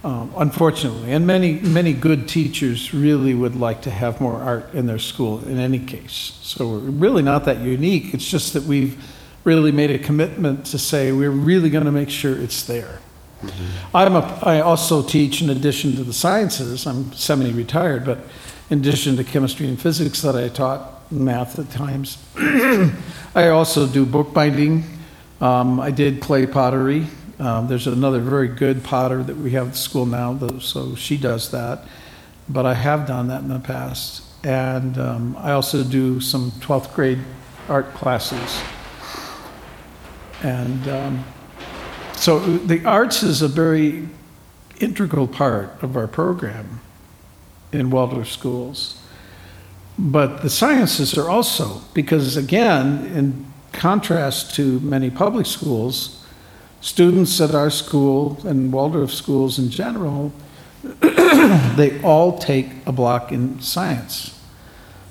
Um, 0.04 0.34
unfortunately, 0.36 1.14
and 1.14 1.26
many 1.26 1.54
many 1.62 1.94
good 1.94 2.28
teachers 2.28 2.94
really 2.94 3.34
would 3.34 3.56
like 3.56 3.84
to 3.84 3.90
have 3.90 4.20
more 4.20 4.42
art 4.42 4.74
in 4.74 4.86
their 4.86 5.00
school. 5.00 5.42
In 5.48 5.60
any 5.60 5.80
case, 5.80 6.38
so 6.42 6.68
we're 6.68 6.80
really 6.80 7.24
not 7.24 7.46
that 7.46 7.60
unique. 7.60 8.14
It's 8.14 8.30
just 8.30 8.52
that 8.52 8.64
we've 8.64 9.02
really 9.46 9.72
made 9.72 9.92
a 9.92 10.00
commitment 10.00 10.66
to 10.68 10.78
say 10.78 11.12
we're 11.12 11.30
really 11.30 11.70
going 11.70 11.86
to 11.86 11.92
make 11.92 12.10
sure 12.10 12.36
it's 12.36 12.64
there. 12.64 13.00
Mm-hmm. 13.42 13.96
I'm 13.96 14.16
a, 14.16 14.40
I 14.44 14.62
also 14.62 15.02
teach, 15.02 15.42
in 15.42 15.50
addition 15.50 15.96
to 15.96 16.04
the 16.04 16.14
sciences, 16.14 16.86
I'm 16.88 17.12
semi 17.14 17.52
retired, 17.52 18.06
but 18.06 18.20
in 18.70 18.80
addition 18.80 19.18
to 19.18 19.24
chemistry 19.24 19.68
and 19.68 19.80
physics 19.80 20.22
that 20.22 20.36
I 20.36 20.48
taught, 20.48 21.12
math 21.12 21.60
at 21.60 21.70
times, 21.70 22.18
I 23.36 23.50
also 23.50 23.88
do 23.88 24.06
bookbinding. 24.06 24.84
Um, 25.42 25.80
I 25.80 25.92
did 25.92 26.22
clay 26.22 26.46
pottery. 26.46 27.08
Um, 27.40 27.68
there's 27.68 27.88
another 27.88 28.20
very 28.20 28.48
good 28.48 28.84
potter 28.84 29.24
that 29.24 29.38
we 29.38 29.52
have 29.52 29.68
at 29.68 29.74
the 29.74 29.80
school 29.80 30.06
now, 30.06 30.38
so 30.60 30.96
she 30.96 31.18
does 31.18 31.52
that. 31.52 31.84
But 32.48 32.66
I 32.66 32.74
have 32.74 33.08
done 33.08 33.28
that 33.28 33.42
in 33.42 33.50
the 33.50 33.60
past. 33.60 34.24
and 34.44 34.98
um, 34.98 35.38
I 35.40 35.54
also 35.54 35.84
do 35.84 36.20
some 36.20 36.52
12th 36.60 36.94
grade 36.94 37.20
art 37.70 37.94
classes. 37.94 38.62
And 40.42 40.88
um, 40.90 41.24
so 42.14 42.40
the 42.40 42.86
arts 42.86 43.24
is 43.24 43.42
a 43.42 43.48
very 43.48 44.10
integral 44.80 45.28
part 45.28 45.82
of 45.82 45.96
our 45.96 46.08
program 46.08 46.82
in 47.72 47.90
Waldorf 47.90 48.30
schools. 48.30 49.00
But 49.98 50.42
the 50.42 50.50
sciences 50.50 51.18
are 51.18 51.30
also, 51.30 51.82
because 51.94 52.36
again, 52.36 53.06
in 53.06 53.54
contrast 53.72 54.56
to 54.56 54.80
many 54.82 55.10
public 55.10 55.46
schools, 55.46 56.23
students 56.84 57.40
at 57.40 57.56
our 57.56 57.70
school 57.70 58.38
and 58.46 58.72
Waldorf 58.72 59.12
schools 59.12 59.58
in 59.58 59.70
general, 59.70 60.34
they 61.00 62.00
all 62.04 62.38
take 62.38 62.68
a 62.86 62.92
block 62.92 63.32
in 63.32 63.62
science. 63.62 64.38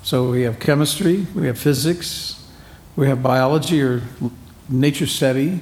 So 0.03 0.29
we 0.29 0.43
have 0.43 0.59
chemistry, 0.59 1.25
we 1.33 1.47
have 1.47 1.57
physics, 1.57 2.47
we 2.95 3.07
have 3.07 3.23
biology 3.23 3.81
or 3.81 4.03
nature 4.69 5.07
study, 5.07 5.61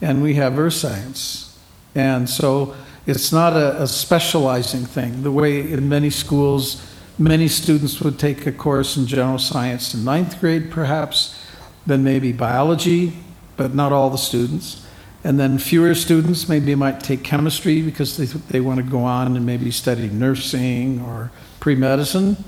and 0.00 0.20
we 0.20 0.34
have 0.34 0.58
earth 0.58 0.74
science. 0.74 1.56
And 1.94 2.28
so 2.28 2.74
it's 3.06 3.30
not 3.30 3.52
a, 3.52 3.82
a 3.82 3.86
specializing 3.86 4.84
thing. 4.84 5.22
The 5.22 5.30
way 5.30 5.60
in 5.60 5.88
many 5.88 6.10
schools, 6.10 6.84
many 7.20 7.46
students 7.46 8.00
would 8.00 8.18
take 8.18 8.48
a 8.48 8.52
course 8.52 8.96
in 8.96 9.06
general 9.06 9.38
science 9.38 9.94
in 9.94 10.04
ninth 10.04 10.40
grade, 10.40 10.72
perhaps, 10.72 11.38
then 11.86 12.02
maybe 12.02 12.32
biology, 12.32 13.12
but 13.56 13.76
not 13.76 13.92
all 13.92 14.10
the 14.10 14.18
students. 14.18 14.82
And 15.24 15.38
then 15.38 15.58
fewer 15.58 15.94
students 15.94 16.48
maybe 16.48 16.74
might 16.74 17.00
take 17.00 17.22
chemistry 17.22 17.80
because 17.82 18.16
they, 18.16 18.26
they 18.26 18.60
want 18.60 18.78
to 18.78 18.82
go 18.82 19.04
on 19.04 19.36
and 19.36 19.46
maybe 19.46 19.70
study 19.70 20.08
nursing 20.08 21.00
or 21.00 21.30
pre 21.60 21.74
medicine. 21.76 22.44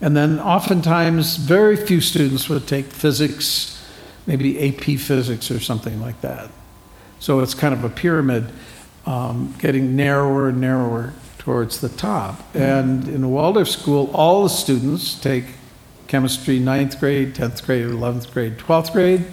And 0.00 0.16
then 0.16 0.38
oftentimes, 0.38 1.36
very 1.36 1.76
few 1.76 2.00
students 2.00 2.48
would 2.48 2.66
take 2.68 2.86
physics, 2.86 3.82
maybe 4.26 4.68
AP 4.68 4.98
physics 4.98 5.50
or 5.50 5.60
something 5.60 6.00
like 6.00 6.20
that. 6.20 6.50
So 7.18 7.40
it's 7.40 7.54
kind 7.54 7.74
of 7.74 7.84
a 7.84 7.88
pyramid 7.88 8.52
um, 9.06 9.54
getting 9.58 9.96
narrower 9.96 10.48
and 10.48 10.60
narrower 10.60 11.14
towards 11.38 11.80
the 11.80 11.88
top. 11.88 12.42
And 12.54 13.08
in 13.08 13.30
Waldorf 13.30 13.68
school, 13.68 14.10
all 14.14 14.44
the 14.44 14.48
students 14.50 15.18
take 15.18 15.44
chemistry 16.06 16.58
ninth 16.58 17.00
grade, 17.00 17.34
10th 17.34 17.64
grade, 17.64 17.86
11th 17.86 18.32
grade, 18.32 18.58
12th 18.58 18.92
grade. 18.92 19.24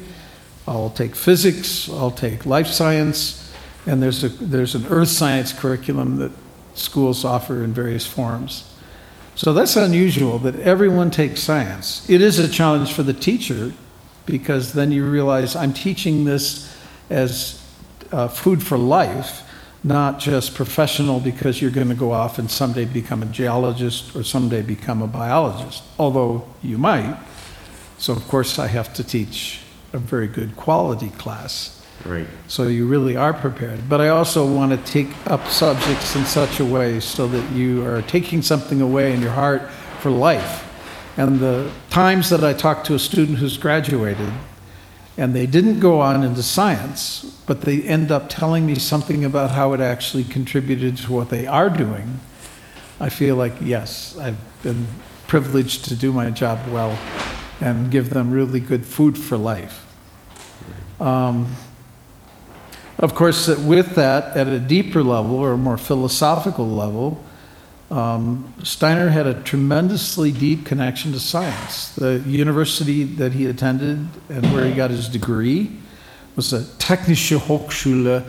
I'll 0.71 0.89
take 0.89 1.15
physics, 1.15 1.89
I'll 1.89 2.11
take 2.11 2.45
life 2.45 2.67
science, 2.67 3.53
and 3.85 4.01
there's, 4.01 4.23
a, 4.23 4.29
there's 4.29 4.75
an 4.75 4.85
earth 4.87 5.09
science 5.09 5.51
curriculum 5.51 6.17
that 6.17 6.31
schools 6.73 7.25
offer 7.25 7.63
in 7.63 7.73
various 7.73 8.05
forms. 8.05 8.73
So 9.35 9.53
that's 9.53 9.75
unusual 9.75 10.39
that 10.39 10.59
everyone 10.59 11.11
takes 11.11 11.41
science. 11.41 12.09
It 12.09 12.21
is 12.21 12.39
a 12.39 12.47
challenge 12.47 12.93
for 12.93 13.03
the 13.03 13.13
teacher 13.13 13.73
because 14.25 14.73
then 14.73 14.91
you 14.91 15.09
realize 15.09 15.55
I'm 15.55 15.73
teaching 15.73 16.25
this 16.25 16.73
as 17.09 17.61
uh, 18.11 18.27
food 18.27 18.61
for 18.61 18.77
life, 18.77 19.41
not 19.83 20.19
just 20.19 20.53
professional 20.53 21.19
because 21.19 21.61
you're 21.61 21.71
going 21.71 21.89
to 21.89 21.95
go 21.95 22.11
off 22.11 22.37
and 22.37 22.51
someday 22.51 22.85
become 22.85 23.23
a 23.23 23.25
geologist 23.25 24.15
or 24.15 24.23
someday 24.23 24.61
become 24.61 25.01
a 25.01 25.07
biologist, 25.07 25.83
although 25.97 26.47
you 26.61 26.77
might. 26.77 27.17
So, 27.97 28.13
of 28.13 28.27
course, 28.27 28.59
I 28.59 28.67
have 28.67 28.93
to 28.95 29.03
teach 29.03 29.60
a 29.93 29.97
very 29.97 30.27
good 30.27 30.55
quality 30.55 31.09
class. 31.09 31.77
Right. 32.05 32.27
So 32.47 32.67
you 32.67 32.87
really 32.87 33.15
are 33.15 33.33
prepared. 33.33 33.87
But 33.87 34.01
I 34.01 34.09
also 34.09 34.51
want 34.51 34.71
to 34.71 34.91
take 34.91 35.09
up 35.27 35.47
subjects 35.47 36.15
in 36.15 36.25
such 36.25 36.59
a 36.59 36.65
way 36.65 36.99
so 36.99 37.27
that 37.27 37.51
you 37.51 37.85
are 37.85 38.01
taking 38.03 38.41
something 38.41 38.81
away 38.81 39.13
in 39.13 39.21
your 39.21 39.31
heart 39.31 39.69
for 39.99 40.09
life. 40.09 40.67
And 41.17 41.39
the 41.39 41.71
times 41.89 42.29
that 42.29 42.43
I 42.43 42.53
talk 42.53 42.83
to 42.85 42.95
a 42.95 42.99
student 42.99 43.37
who's 43.37 43.57
graduated 43.57 44.31
and 45.17 45.35
they 45.35 45.45
didn't 45.45 45.79
go 45.79 45.99
on 45.99 46.23
into 46.23 46.41
science, 46.41 47.23
but 47.45 47.61
they 47.61 47.83
end 47.83 48.11
up 48.11 48.29
telling 48.29 48.65
me 48.65 48.75
something 48.75 49.25
about 49.25 49.51
how 49.51 49.73
it 49.73 49.81
actually 49.81 50.23
contributed 50.23 50.97
to 50.97 51.11
what 51.11 51.29
they 51.29 51.45
are 51.45 51.69
doing, 51.69 52.19
I 52.99 53.09
feel 53.09 53.35
like, 53.35 53.53
yes, 53.61 54.17
I've 54.17 54.37
been 54.63 54.87
privileged 55.27 55.85
to 55.85 55.95
do 55.95 56.13
my 56.13 56.29
job 56.29 56.59
well 56.71 56.97
and 57.61 57.91
give 57.91 58.09
them 58.09 58.31
really 58.31 58.59
good 58.59 58.85
food 58.85 59.17
for 59.17 59.37
life. 59.37 59.85
Um, 60.99 61.55
of 62.97 63.15
course, 63.15 63.47
with 63.47 63.95
that, 63.95 64.35
at 64.37 64.47
a 64.47 64.59
deeper 64.59 65.01
level 65.01 65.35
or 65.35 65.53
a 65.53 65.57
more 65.57 65.77
philosophical 65.77 66.67
level, 66.67 67.23
um, 67.89 68.53
Steiner 68.63 69.09
had 69.09 69.27
a 69.27 69.41
tremendously 69.41 70.31
deep 70.31 70.65
connection 70.65 71.11
to 71.11 71.19
science. 71.19 71.93
The 71.95 72.19
university 72.19 73.03
that 73.03 73.33
he 73.33 73.47
attended 73.47 74.07
and 74.29 74.53
where 74.53 74.65
he 74.65 74.73
got 74.73 74.91
his 74.91 75.09
degree 75.09 75.77
was 76.35 76.53
a 76.53 76.61
Technische 76.61 77.37
Hochschule, 77.37 78.23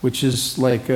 which 0.00 0.24
is 0.24 0.58
like 0.58 0.90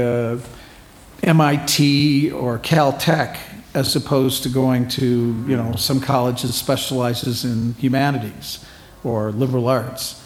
MIT 1.22 2.30
or 2.32 2.58
Caltech, 2.58 3.36
as 3.74 3.94
opposed 3.94 4.42
to 4.42 4.48
going 4.48 4.88
to 4.88 5.04
you 5.46 5.56
know 5.56 5.74
some 5.76 6.00
college 6.00 6.42
that 6.42 6.52
specializes 6.52 7.44
in 7.44 7.74
humanities 7.74 8.64
or 9.04 9.30
liberal 9.32 9.68
arts. 9.68 10.24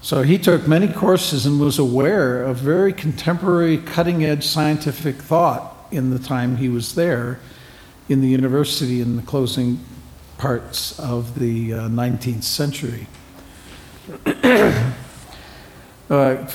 So 0.00 0.22
he 0.22 0.36
took 0.36 0.68
many 0.68 0.92
courses 0.92 1.46
and 1.46 1.58
was 1.58 1.78
aware 1.78 2.42
of 2.42 2.58
very 2.58 2.92
contemporary, 2.92 3.78
cutting 3.78 4.22
edge 4.22 4.46
scientific 4.46 5.16
thought 5.16 5.86
in 5.90 6.10
the 6.10 6.18
time 6.18 6.58
he 6.58 6.68
was 6.68 6.94
there 6.94 7.40
in 8.08 8.20
the 8.20 8.28
university 8.28 9.00
in 9.00 9.16
the 9.16 9.22
closing 9.22 9.80
parts 10.36 10.98
of 10.98 11.38
the 11.38 11.72
uh, 11.72 11.88
19th 11.88 12.44
century. 12.44 13.06
uh, 16.10 16.46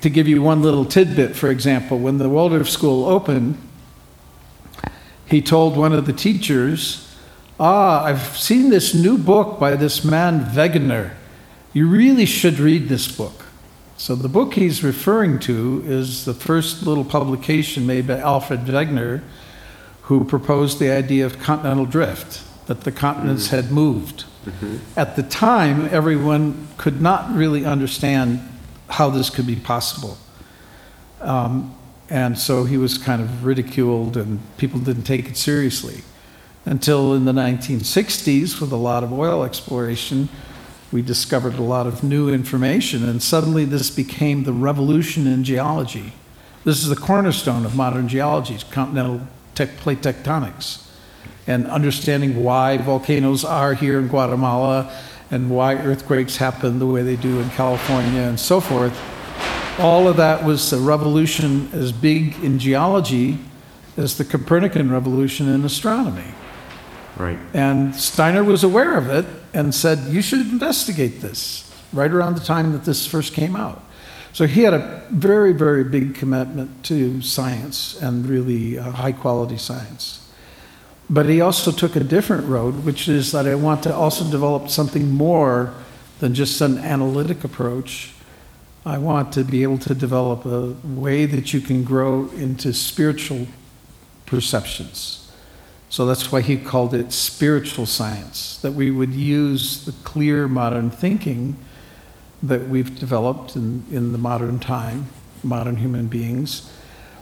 to 0.00 0.10
give 0.10 0.28
you 0.28 0.40
one 0.40 0.62
little 0.62 0.84
tidbit, 0.84 1.34
for 1.34 1.50
example, 1.50 1.98
when 1.98 2.18
the 2.18 2.28
Waldorf 2.28 2.70
School 2.70 3.04
opened, 3.06 3.58
he 5.32 5.40
told 5.40 5.78
one 5.78 5.94
of 5.94 6.04
the 6.04 6.12
teachers, 6.12 7.08
Ah, 7.58 8.04
I've 8.04 8.36
seen 8.36 8.68
this 8.68 8.94
new 8.94 9.16
book 9.16 9.58
by 9.58 9.76
this 9.76 10.04
man 10.04 10.44
Wegener. 10.44 11.14
You 11.72 11.88
really 11.88 12.26
should 12.26 12.58
read 12.58 12.90
this 12.90 13.10
book. 13.10 13.46
So, 13.96 14.14
the 14.14 14.28
book 14.28 14.54
he's 14.54 14.84
referring 14.84 15.38
to 15.40 15.82
is 15.86 16.26
the 16.26 16.34
first 16.34 16.82
little 16.82 17.04
publication 17.04 17.86
made 17.86 18.06
by 18.06 18.18
Alfred 18.18 18.60
Wegener, 18.66 19.22
who 20.02 20.24
proposed 20.24 20.78
the 20.78 20.90
idea 20.90 21.24
of 21.24 21.38
continental 21.38 21.86
drift, 21.86 22.42
that 22.66 22.82
the 22.82 22.92
continents 22.92 23.46
mm-hmm. 23.46 23.56
had 23.56 23.70
moved. 23.70 24.24
Mm-hmm. 24.44 24.76
At 24.96 25.16
the 25.16 25.22
time, 25.22 25.88
everyone 25.90 26.68
could 26.76 27.00
not 27.00 27.34
really 27.34 27.64
understand 27.64 28.46
how 28.90 29.08
this 29.08 29.30
could 29.30 29.46
be 29.46 29.56
possible. 29.56 30.18
Um, 31.22 31.74
and 32.12 32.38
so 32.38 32.64
he 32.64 32.76
was 32.76 32.98
kind 32.98 33.22
of 33.22 33.42
ridiculed, 33.42 34.18
and 34.18 34.38
people 34.58 34.78
didn't 34.78 35.04
take 35.04 35.30
it 35.30 35.36
seriously. 35.38 36.02
Until 36.66 37.14
in 37.14 37.24
the 37.24 37.32
1960s, 37.32 38.60
with 38.60 38.70
a 38.70 38.76
lot 38.76 39.02
of 39.02 39.10
oil 39.14 39.44
exploration, 39.44 40.28
we 40.92 41.00
discovered 41.00 41.54
a 41.54 41.62
lot 41.62 41.86
of 41.86 42.04
new 42.04 42.28
information, 42.28 43.08
and 43.08 43.22
suddenly 43.22 43.64
this 43.64 43.88
became 43.88 44.44
the 44.44 44.52
revolution 44.52 45.26
in 45.26 45.42
geology. 45.42 46.12
This 46.64 46.82
is 46.82 46.90
the 46.90 46.96
cornerstone 46.96 47.64
of 47.64 47.74
modern 47.74 48.08
geology, 48.08 48.58
continental 48.70 49.26
plate 49.54 50.02
tectonics, 50.02 50.86
and 51.46 51.66
understanding 51.66 52.44
why 52.44 52.76
volcanoes 52.76 53.42
are 53.42 53.72
here 53.72 53.98
in 53.98 54.08
Guatemala 54.08 54.94
and 55.30 55.48
why 55.48 55.76
earthquakes 55.76 56.36
happen 56.36 56.78
the 56.78 56.86
way 56.86 57.02
they 57.02 57.16
do 57.16 57.40
in 57.40 57.48
California 57.50 58.20
and 58.20 58.38
so 58.38 58.60
forth. 58.60 59.11
All 59.78 60.06
of 60.06 60.18
that 60.18 60.44
was 60.44 60.72
a 60.72 60.78
revolution 60.78 61.70
as 61.72 61.92
big 61.92 62.38
in 62.44 62.58
geology 62.58 63.38
as 63.96 64.18
the 64.18 64.24
Copernican 64.24 64.90
revolution 64.90 65.48
in 65.48 65.64
astronomy. 65.64 66.34
Right. 67.16 67.38
And 67.54 67.94
Steiner 67.94 68.44
was 68.44 68.64
aware 68.64 68.96
of 68.96 69.08
it 69.08 69.24
and 69.54 69.74
said, 69.74 70.12
You 70.12 70.22
should 70.22 70.40
investigate 70.40 71.20
this, 71.20 71.70
right 71.92 72.10
around 72.10 72.36
the 72.36 72.44
time 72.44 72.72
that 72.72 72.84
this 72.84 73.06
first 73.06 73.32
came 73.32 73.56
out. 73.56 73.82
So 74.32 74.46
he 74.46 74.62
had 74.62 74.72
a 74.72 75.06
very, 75.10 75.52
very 75.52 75.84
big 75.84 76.14
commitment 76.14 76.84
to 76.84 77.20
science 77.20 78.00
and 78.00 78.26
really 78.26 78.78
uh, 78.78 78.90
high 78.90 79.12
quality 79.12 79.58
science. 79.58 80.30
But 81.10 81.26
he 81.26 81.42
also 81.42 81.70
took 81.70 81.96
a 81.96 82.00
different 82.00 82.46
road, 82.46 82.84
which 82.84 83.08
is 83.08 83.32
that 83.32 83.46
I 83.46 83.54
want 83.54 83.82
to 83.82 83.94
also 83.94 84.30
develop 84.30 84.70
something 84.70 85.10
more 85.10 85.74
than 86.20 86.34
just 86.34 86.60
an 86.62 86.78
analytic 86.78 87.44
approach. 87.44 88.12
I 88.84 88.98
want 88.98 89.32
to 89.34 89.44
be 89.44 89.62
able 89.62 89.78
to 89.78 89.94
develop 89.94 90.44
a 90.44 90.74
way 90.84 91.24
that 91.26 91.54
you 91.54 91.60
can 91.60 91.84
grow 91.84 92.28
into 92.30 92.72
spiritual 92.72 93.46
perceptions 94.26 95.22
so 95.92 96.06
that's 96.06 96.32
why 96.32 96.40
he 96.40 96.56
called 96.56 96.94
it 96.94 97.12
spiritual 97.12 97.84
science, 97.84 98.56
that 98.62 98.72
we 98.72 98.90
would 98.90 99.12
use 99.12 99.84
the 99.84 99.92
clear 100.04 100.48
modern 100.48 100.90
thinking 100.90 101.58
that 102.42 102.66
we've 102.66 102.98
developed 102.98 103.56
in, 103.56 103.84
in 103.92 104.12
the 104.12 104.16
modern 104.16 104.58
time, 104.58 105.08
modern 105.42 105.76
human 105.76 106.06
beings, 106.06 106.72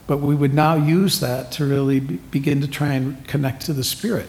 but 0.06 0.18
we 0.18 0.36
would 0.36 0.54
now 0.54 0.76
use 0.76 1.18
that 1.18 1.50
to 1.50 1.66
really 1.66 1.98
be, 1.98 2.18
begin 2.30 2.60
to 2.60 2.68
try 2.68 2.92
and 2.92 3.26
connect 3.26 3.62
to 3.62 3.72
the 3.72 3.82
spirit. 3.82 4.28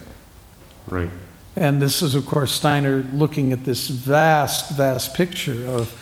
Right. 0.87 1.11
And 1.55 1.79
this 1.79 2.01
is, 2.01 2.15
of 2.15 2.25
course, 2.25 2.51
Steiner 2.51 3.05
looking 3.13 3.53
at 3.53 3.63
this 3.63 3.89
vast, 3.89 4.71
vast 4.71 5.13
picture 5.13 5.67
of 5.67 5.95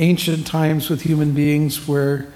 ancient 0.00 0.46
times 0.46 0.90
with 0.90 1.02
human 1.02 1.32
beings 1.32 1.86
where, 1.86 2.26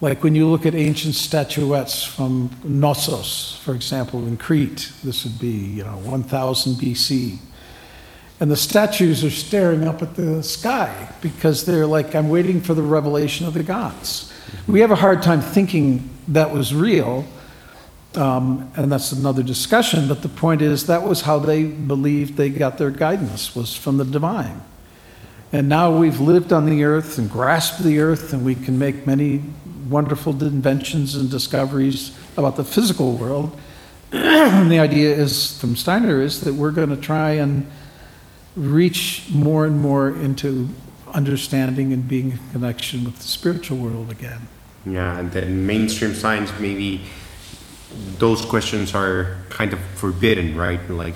like 0.00 0.22
when 0.22 0.34
you 0.34 0.46
look 0.46 0.66
at 0.66 0.74
ancient 0.74 1.14
statuettes 1.14 2.04
from 2.04 2.50
Knossos, 2.62 3.58
for 3.64 3.74
example, 3.74 4.26
in 4.26 4.36
Crete, 4.36 4.92
this 5.02 5.24
would 5.24 5.38
be, 5.38 5.48
you 5.48 5.84
know, 5.84 5.96
1000 5.98 6.74
BC. 6.74 7.38
And 8.38 8.50
the 8.50 8.56
statues 8.56 9.24
are 9.24 9.30
staring 9.30 9.88
up 9.88 10.02
at 10.02 10.14
the 10.14 10.42
sky 10.42 11.10
because 11.22 11.64
they're 11.64 11.86
like, 11.86 12.14
I'm 12.14 12.28
waiting 12.28 12.60
for 12.60 12.74
the 12.74 12.82
revelation 12.82 13.46
of 13.46 13.54
the 13.54 13.62
gods. 13.62 14.30
We 14.68 14.80
have 14.80 14.90
a 14.90 14.96
hard 14.96 15.22
time 15.22 15.40
thinking 15.40 16.10
that 16.28 16.52
was 16.52 16.74
real, 16.74 17.24
um, 18.14 18.70
and 18.76 18.92
that's 18.92 19.12
another 19.12 19.42
discussion, 19.42 20.06
but 20.06 20.20
the 20.20 20.28
point 20.28 20.60
is 20.60 20.86
that 20.86 21.02
was 21.02 21.22
how 21.22 21.38
they 21.38 21.64
believed 21.64 22.36
they 22.36 22.50
got 22.50 22.76
their 22.76 22.90
guidance, 22.90 23.56
was 23.56 23.74
from 23.74 23.96
the 23.96 24.04
divine. 24.04 24.60
And 25.52 25.68
now 25.68 25.96
we've 25.96 26.20
lived 26.20 26.52
on 26.52 26.66
the 26.66 26.84
earth 26.84 27.18
and 27.18 27.30
grasped 27.30 27.82
the 27.82 28.00
earth, 28.00 28.32
and 28.32 28.44
we 28.44 28.54
can 28.54 28.78
make 28.78 29.06
many 29.06 29.42
wonderful 29.88 30.32
inventions 30.42 31.14
and 31.14 31.30
discoveries 31.30 32.16
about 32.36 32.56
the 32.56 32.64
physical 32.64 33.16
world. 33.16 33.58
and 34.12 34.70
the 34.70 34.78
idea 34.78 35.14
is, 35.14 35.58
from 35.60 35.76
Steiner, 35.76 36.20
is 36.20 36.40
that 36.42 36.54
we're 36.54 36.72
going 36.72 36.90
to 36.90 36.96
try 36.96 37.32
and 37.32 37.70
reach 38.56 39.24
more 39.30 39.66
and 39.66 39.80
more 39.80 40.08
into 40.08 40.68
understanding 41.12 41.92
and 41.92 42.08
being 42.08 42.32
in 42.32 42.38
connection 42.52 43.04
with 43.04 43.16
the 43.16 43.22
spiritual 43.22 43.78
world 43.78 44.10
again. 44.10 44.48
Yeah, 44.84 45.18
and 45.18 45.30
then 45.32 45.66
mainstream 45.66 46.14
science, 46.14 46.52
maybe 46.60 47.02
those 48.18 48.44
questions 48.44 48.94
are 48.94 49.38
kind 49.48 49.72
of 49.72 49.80
forbidden, 49.94 50.56
right? 50.56 50.80
Like, 50.90 51.14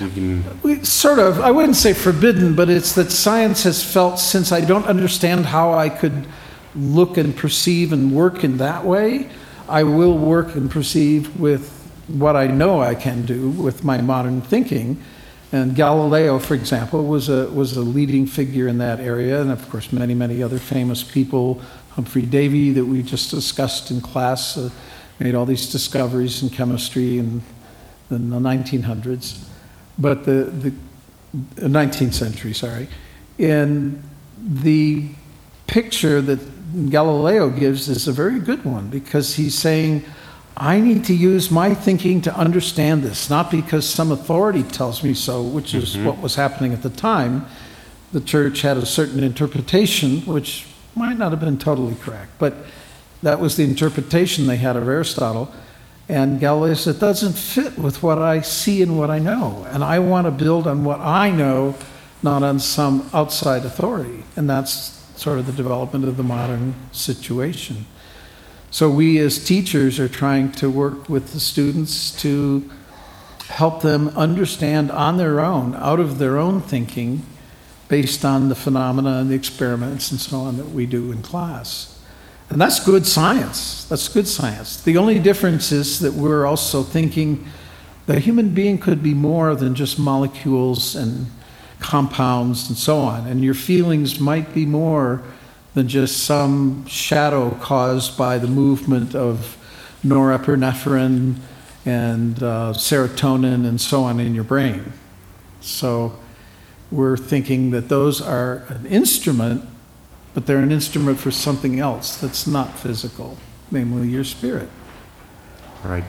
we 0.00 0.10
can. 0.10 0.60
We, 0.62 0.84
sort 0.84 1.18
of. 1.18 1.40
I 1.40 1.50
wouldn't 1.50 1.76
say 1.76 1.92
forbidden, 1.92 2.54
but 2.54 2.68
it's 2.68 2.94
that 2.94 3.10
science 3.10 3.62
has 3.64 3.82
felt 3.82 4.18
since 4.18 4.52
I 4.52 4.60
don't 4.60 4.86
understand 4.86 5.46
how 5.46 5.72
I 5.72 5.88
could 5.88 6.26
look 6.74 7.16
and 7.16 7.36
perceive 7.36 7.92
and 7.92 8.14
work 8.14 8.44
in 8.44 8.58
that 8.58 8.84
way, 8.84 9.28
I 9.68 9.82
will 9.82 10.16
work 10.16 10.54
and 10.54 10.70
perceive 10.70 11.38
with 11.38 11.68
what 12.08 12.36
I 12.36 12.46
know 12.46 12.80
I 12.80 12.94
can 12.94 13.26
do 13.26 13.50
with 13.50 13.84
my 13.84 14.00
modern 14.00 14.40
thinking 14.40 15.02
and 15.52 15.74
Galileo, 15.74 16.38
for 16.38 16.54
example, 16.54 17.04
was 17.06 17.28
a, 17.28 17.48
was 17.50 17.76
a 17.76 17.80
leading 17.80 18.26
figure 18.26 18.68
in 18.68 18.78
that 18.78 19.00
area, 19.00 19.40
and 19.40 19.50
of 19.50 19.68
course, 19.68 19.92
many, 19.92 20.14
many 20.14 20.42
other 20.42 20.58
famous 20.58 21.02
people. 21.02 21.60
Humphrey 21.90 22.22
Davy, 22.22 22.70
that 22.70 22.84
we 22.84 23.02
just 23.02 23.30
discussed 23.32 23.90
in 23.90 24.00
class, 24.00 24.56
uh, 24.56 24.70
made 25.18 25.34
all 25.34 25.44
these 25.44 25.70
discoveries 25.70 26.42
in 26.42 26.50
chemistry 26.50 27.18
in, 27.18 27.42
in 28.10 28.30
the 28.30 28.38
1900s, 28.38 29.44
but 30.00 30.24
the, 30.24 30.72
the 31.54 31.68
19th 31.68 32.14
century, 32.14 32.54
sorry. 32.54 32.88
And 33.38 34.02
the 34.36 35.08
picture 35.66 36.20
that 36.20 36.90
Galileo 36.90 37.50
gives 37.50 37.88
is 37.88 38.08
a 38.08 38.12
very 38.12 38.40
good 38.40 38.64
one 38.64 38.88
because 38.88 39.34
he's 39.34 39.56
saying, 39.56 40.04
I 40.56 40.80
need 40.80 41.04
to 41.06 41.14
use 41.14 41.50
my 41.50 41.74
thinking 41.74 42.20
to 42.22 42.34
understand 42.34 43.02
this, 43.02 43.30
not 43.30 43.50
because 43.50 43.88
some 43.88 44.12
authority 44.12 44.62
tells 44.62 45.02
me 45.02 45.14
so, 45.14 45.42
which 45.42 45.74
is 45.74 45.96
mm-hmm. 45.96 46.06
what 46.06 46.18
was 46.18 46.34
happening 46.34 46.72
at 46.72 46.82
the 46.82 46.90
time. 46.90 47.46
The 48.12 48.20
church 48.20 48.62
had 48.62 48.76
a 48.76 48.86
certain 48.86 49.22
interpretation, 49.22 50.20
which 50.20 50.66
might 50.94 51.16
not 51.16 51.30
have 51.30 51.40
been 51.40 51.58
totally 51.58 51.94
correct, 51.94 52.32
but 52.38 52.54
that 53.22 53.40
was 53.40 53.56
the 53.56 53.64
interpretation 53.64 54.46
they 54.46 54.56
had 54.56 54.76
of 54.76 54.88
Aristotle. 54.88 55.52
And 56.10 56.40
Galileo 56.40 56.74
said, 56.74 56.96
it 56.96 56.98
doesn't 56.98 57.34
fit 57.34 57.78
with 57.78 58.02
what 58.02 58.18
I 58.18 58.40
see 58.40 58.82
and 58.82 58.98
what 58.98 59.10
I 59.10 59.20
know. 59.20 59.64
And 59.70 59.84
I 59.84 60.00
want 60.00 60.26
to 60.26 60.32
build 60.32 60.66
on 60.66 60.82
what 60.82 60.98
I 60.98 61.30
know, 61.30 61.76
not 62.20 62.42
on 62.42 62.58
some 62.58 63.08
outside 63.14 63.64
authority. 63.64 64.24
And 64.34 64.50
that's 64.50 65.00
sort 65.14 65.38
of 65.38 65.46
the 65.46 65.52
development 65.52 66.06
of 66.06 66.16
the 66.16 66.24
modern 66.24 66.74
situation. 66.90 67.86
So 68.72 68.90
we 68.90 69.18
as 69.18 69.44
teachers 69.44 70.00
are 70.00 70.08
trying 70.08 70.50
to 70.52 70.68
work 70.68 71.08
with 71.08 71.32
the 71.32 71.38
students 71.38 72.10
to 72.22 72.68
help 73.46 73.82
them 73.82 74.08
understand 74.08 74.90
on 74.90 75.16
their 75.16 75.38
own, 75.38 75.76
out 75.76 76.00
of 76.00 76.18
their 76.18 76.38
own 76.38 76.60
thinking, 76.60 77.24
based 77.86 78.24
on 78.24 78.48
the 78.48 78.56
phenomena 78.56 79.18
and 79.18 79.30
the 79.30 79.36
experiments 79.36 80.10
and 80.10 80.20
so 80.20 80.40
on 80.40 80.56
that 80.56 80.70
we 80.70 80.86
do 80.86 81.12
in 81.12 81.22
class. 81.22 81.99
And 82.50 82.60
that's 82.60 82.84
good 82.84 83.06
science. 83.06 83.84
That's 83.84 84.08
good 84.08 84.26
science. 84.26 84.82
The 84.82 84.96
only 84.96 85.18
difference 85.20 85.70
is 85.70 86.00
that 86.00 86.12
we're 86.12 86.44
also 86.44 86.82
thinking 86.82 87.46
that 88.06 88.16
a 88.16 88.20
human 88.20 88.50
being 88.50 88.76
could 88.76 89.02
be 89.02 89.14
more 89.14 89.54
than 89.54 89.74
just 89.74 89.98
molecules 89.98 90.96
and 90.96 91.26
compounds 91.78 92.68
and 92.68 92.76
so 92.76 92.98
on. 92.98 93.26
And 93.26 93.42
your 93.42 93.54
feelings 93.54 94.18
might 94.18 94.52
be 94.52 94.66
more 94.66 95.22
than 95.74 95.86
just 95.86 96.24
some 96.24 96.84
shadow 96.86 97.50
caused 97.60 98.18
by 98.18 98.38
the 98.38 98.48
movement 98.48 99.14
of 99.14 99.56
norepinephrine 100.04 101.36
and 101.86 102.42
uh, 102.42 102.72
serotonin 102.74 103.66
and 103.66 103.80
so 103.80 104.02
on 104.02 104.18
in 104.18 104.34
your 104.34 104.44
brain. 104.44 104.92
So 105.60 106.18
we're 106.90 107.16
thinking 107.16 107.70
that 107.70 107.88
those 107.88 108.20
are 108.20 108.64
an 108.68 108.86
instrument, 108.86 109.64
but 110.34 110.46
they're 110.46 110.58
an 110.58 110.72
instrument 110.72 111.18
for 111.18 111.30
something 111.30 111.80
else 111.80 112.16
that's 112.16 112.46
not 112.46 112.78
physical, 112.78 113.36
namely 113.70 114.08
your 114.08 114.24
spirit. 114.24 114.68
All 115.84 115.90
right. 115.90 116.04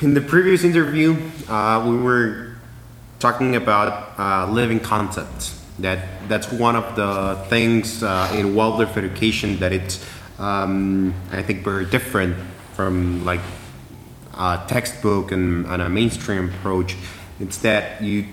In 0.00 0.14
the 0.14 0.20
previous 0.20 0.64
interview, 0.64 1.16
uh, 1.48 1.84
we 1.88 1.96
were 1.96 2.56
talking 3.18 3.56
about 3.56 4.18
uh, 4.18 4.50
living 4.50 4.80
concepts 4.80 5.58
that 5.78 6.28
that's 6.28 6.50
one 6.52 6.76
of 6.76 6.96
the 6.96 7.44
things 7.48 8.02
uh, 8.02 8.32
in 8.36 8.54
Waldorf 8.54 8.96
education 8.96 9.58
that 9.58 9.72
it's 9.72 10.04
um, 10.38 11.14
I 11.32 11.42
think 11.42 11.64
very 11.64 11.84
different 11.84 12.36
from 12.74 13.24
like 13.24 13.40
a 14.34 14.62
textbook 14.68 15.32
and, 15.32 15.66
and, 15.66 15.82
a 15.82 15.88
mainstream 15.88 16.48
approach. 16.48 16.96
It's 17.40 17.58
that 17.58 18.00
you 18.02 18.26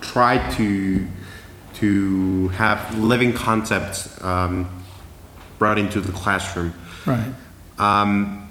try 0.00 0.38
to 0.56 1.06
to 1.80 2.48
have 2.48 2.98
living 2.98 3.32
concepts 3.32 4.22
um, 4.22 4.68
brought 5.58 5.78
into 5.78 6.00
the 6.00 6.12
classroom. 6.12 6.72
Right. 7.06 7.32
Um, 7.78 8.48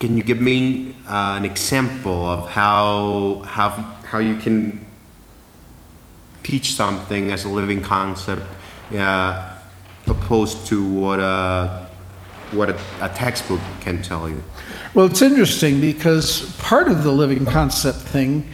can 0.00 0.16
you 0.16 0.22
give 0.22 0.40
me 0.40 0.94
uh, 1.08 1.36
an 1.38 1.44
example 1.44 2.24
of 2.24 2.48
how 2.48 3.42
how 3.46 3.70
how 4.04 4.18
you 4.18 4.36
can 4.36 4.84
teach 6.42 6.74
something 6.74 7.30
as 7.30 7.44
a 7.44 7.48
living 7.48 7.82
concept, 7.82 8.42
uh, 8.96 9.56
opposed 10.06 10.66
to 10.66 10.84
what 10.84 11.20
a 11.20 11.86
what 12.52 12.68
a, 12.68 12.76
a, 13.00 13.08
textbook 13.10 13.60
can 13.80 14.02
tell 14.02 14.28
you. 14.28 14.42
Well, 14.92 15.06
it's 15.06 15.22
interesting 15.22 15.80
because 15.80 16.56
part 16.56 16.88
of 16.88 17.04
the 17.04 17.12
living 17.12 17.46
concept 17.46 17.98
thing 17.98 18.44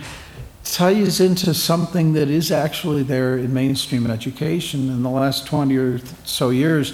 ties 0.72 1.20
into 1.20 1.54
something 1.54 2.12
that 2.14 2.28
is 2.28 2.50
actually 2.50 3.02
there 3.02 3.38
in 3.38 3.54
mainstream 3.54 4.10
education. 4.10 4.88
In 4.88 5.02
the 5.02 5.10
last 5.10 5.46
20 5.46 5.76
or 5.76 6.00
so 6.24 6.50
years, 6.50 6.92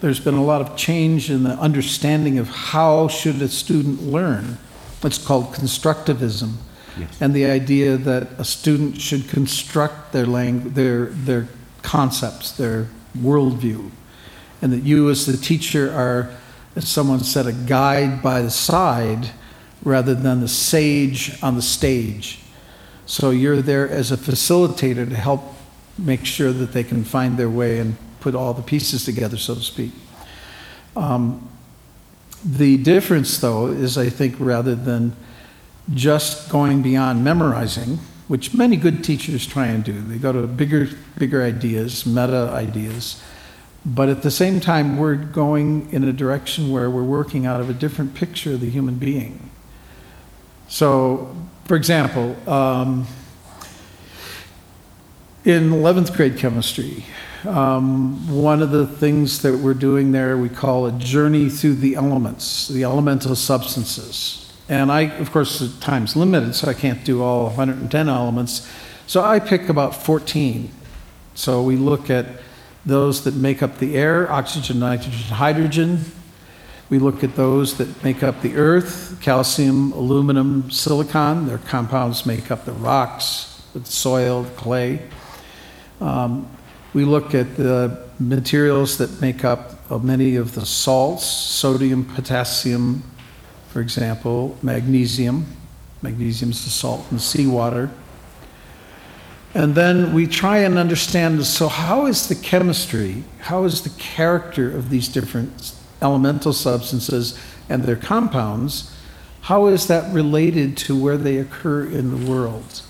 there's 0.00 0.20
been 0.20 0.34
a 0.34 0.44
lot 0.44 0.62
of 0.62 0.76
change 0.76 1.30
in 1.30 1.42
the 1.42 1.50
understanding 1.50 2.38
of 2.38 2.48
how 2.48 3.08
should 3.08 3.40
a 3.42 3.48
student 3.48 4.02
learn. 4.02 4.58
It's 5.04 5.18
called 5.18 5.52
constructivism. 5.52 6.54
Yes. 6.98 7.20
And 7.20 7.34
the 7.34 7.44
idea 7.44 7.96
that 7.96 8.28
a 8.38 8.44
student 8.44 9.00
should 9.00 9.28
construct 9.28 10.12
their, 10.12 10.26
lang- 10.26 10.70
their, 10.70 11.06
their 11.06 11.48
concepts, 11.82 12.52
their 12.52 12.88
worldview, 13.16 13.90
and 14.62 14.72
that 14.72 14.82
you, 14.82 15.08
as 15.10 15.26
the 15.26 15.36
teacher, 15.36 15.92
are, 15.92 16.30
as 16.74 16.88
someone 16.88 17.20
said, 17.20 17.46
a 17.46 17.52
guide 17.52 18.22
by 18.22 18.42
the 18.42 18.50
side 18.50 19.30
rather 19.82 20.14
than 20.14 20.40
the 20.40 20.48
sage 20.48 21.38
on 21.42 21.54
the 21.56 21.62
stage. 21.62 22.40
So 23.10 23.30
you're 23.30 23.60
there 23.60 23.88
as 23.88 24.12
a 24.12 24.16
facilitator 24.16 25.08
to 25.08 25.16
help 25.16 25.42
make 25.98 26.24
sure 26.24 26.52
that 26.52 26.70
they 26.70 26.84
can 26.84 27.02
find 27.02 27.36
their 27.36 27.50
way 27.50 27.80
and 27.80 27.96
put 28.20 28.36
all 28.36 28.54
the 28.54 28.62
pieces 28.62 29.04
together, 29.04 29.36
so 29.36 29.56
to 29.56 29.62
speak. 29.62 29.90
Um, 30.94 31.48
the 32.44 32.76
difference, 32.76 33.36
though, 33.38 33.66
is 33.66 33.98
I 33.98 34.10
think 34.10 34.36
rather 34.38 34.76
than 34.76 35.16
just 35.92 36.50
going 36.50 36.82
beyond 36.82 37.24
memorizing, 37.24 37.98
which 38.28 38.54
many 38.54 38.76
good 38.76 39.02
teachers 39.02 39.44
try 39.44 39.66
and 39.66 39.82
do. 39.82 40.00
They 40.00 40.18
go 40.18 40.30
to 40.30 40.46
bigger, 40.46 40.88
bigger 41.18 41.42
ideas, 41.42 42.06
meta 42.06 42.50
ideas. 42.52 43.20
But 43.84 44.08
at 44.08 44.22
the 44.22 44.30
same 44.30 44.60
time, 44.60 44.98
we're 44.98 45.16
going 45.16 45.92
in 45.92 46.04
a 46.04 46.12
direction 46.12 46.70
where 46.70 46.88
we're 46.88 47.02
working 47.02 47.44
out 47.44 47.60
of 47.60 47.68
a 47.68 47.74
different 47.74 48.14
picture 48.14 48.52
of 48.52 48.60
the 48.60 48.70
human 48.70 48.94
being. 48.94 49.50
So, 50.68 51.34
for 51.70 51.76
example, 51.76 52.36
um, 52.50 53.06
in 55.44 55.70
11th 55.70 56.16
grade 56.16 56.36
chemistry, 56.36 57.04
um, 57.46 58.28
one 58.28 58.60
of 58.60 58.72
the 58.72 58.88
things 58.88 59.42
that 59.42 59.56
we're 59.56 59.72
doing 59.72 60.10
there 60.10 60.36
we 60.36 60.48
call 60.48 60.86
a 60.86 60.90
journey 60.90 61.48
through 61.48 61.76
the 61.76 61.94
elements, 61.94 62.66
the 62.66 62.82
elemental 62.82 63.36
substances. 63.36 64.52
And 64.68 64.90
I, 64.90 65.02
of 65.18 65.30
course, 65.30 65.60
the 65.60 65.68
time's 65.80 66.16
limited, 66.16 66.56
so 66.56 66.66
I 66.66 66.74
can't 66.74 67.04
do 67.04 67.22
all 67.22 67.44
110 67.44 68.08
elements. 68.08 68.68
So 69.06 69.22
I 69.22 69.38
pick 69.38 69.68
about 69.68 69.94
14. 69.94 70.72
So 71.36 71.62
we 71.62 71.76
look 71.76 72.10
at 72.10 72.26
those 72.84 73.22
that 73.22 73.36
make 73.36 73.62
up 73.62 73.78
the 73.78 73.94
air 73.96 74.28
oxygen, 74.28 74.80
nitrogen, 74.80 75.36
hydrogen. 75.36 76.00
We 76.90 76.98
look 76.98 77.22
at 77.22 77.36
those 77.36 77.76
that 77.78 78.02
make 78.02 78.24
up 78.24 78.42
the 78.42 78.56
earth 78.56 79.16
calcium, 79.20 79.92
aluminum, 79.92 80.72
silicon. 80.72 81.46
Their 81.46 81.58
compounds 81.58 82.26
make 82.26 82.50
up 82.50 82.64
the 82.64 82.72
rocks, 82.72 83.62
the 83.74 83.84
soil, 83.84 84.42
the 84.42 84.50
clay. 84.50 85.08
Um, 86.00 86.50
we 86.92 87.04
look 87.04 87.32
at 87.32 87.56
the 87.56 88.08
materials 88.18 88.98
that 88.98 89.20
make 89.20 89.44
up 89.44 89.88
many 90.02 90.34
of 90.34 90.56
the 90.56 90.66
salts 90.66 91.24
sodium, 91.24 92.04
potassium, 92.04 93.04
for 93.68 93.80
example, 93.80 94.58
magnesium. 94.60 95.46
Magnesium 96.02 96.50
is 96.50 96.64
the 96.64 96.70
salt 96.70 97.06
in 97.12 97.20
seawater. 97.20 97.88
And 99.54 99.76
then 99.76 100.12
we 100.12 100.26
try 100.26 100.58
and 100.58 100.76
understand 100.76 101.44
so, 101.46 101.68
how 101.68 102.06
is 102.06 102.26
the 102.26 102.34
chemistry, 102.34 103.22
how 103.40 103.62
is 103.64 103.82
the 103.82 103.90
character 103.90 104.74
of 104.76 104.90
these 104.90 105.06
different 105.06 105.76
elemental 106.02 106.52
substances 106.52 107.38
and 107.68 107.84
their 107.84 107.96
compounds, 107.96 108.94
how 109.42 109.66
is 109.66 109.86
that 109.86 110.12
related 110.12 110.76
to 110.76 111.00
where 111.00 111.16
they 111.16 111.38
occur 111.38 111.84
in 111.84 112.10
the 112.10 112.30
world? 112.30 112.82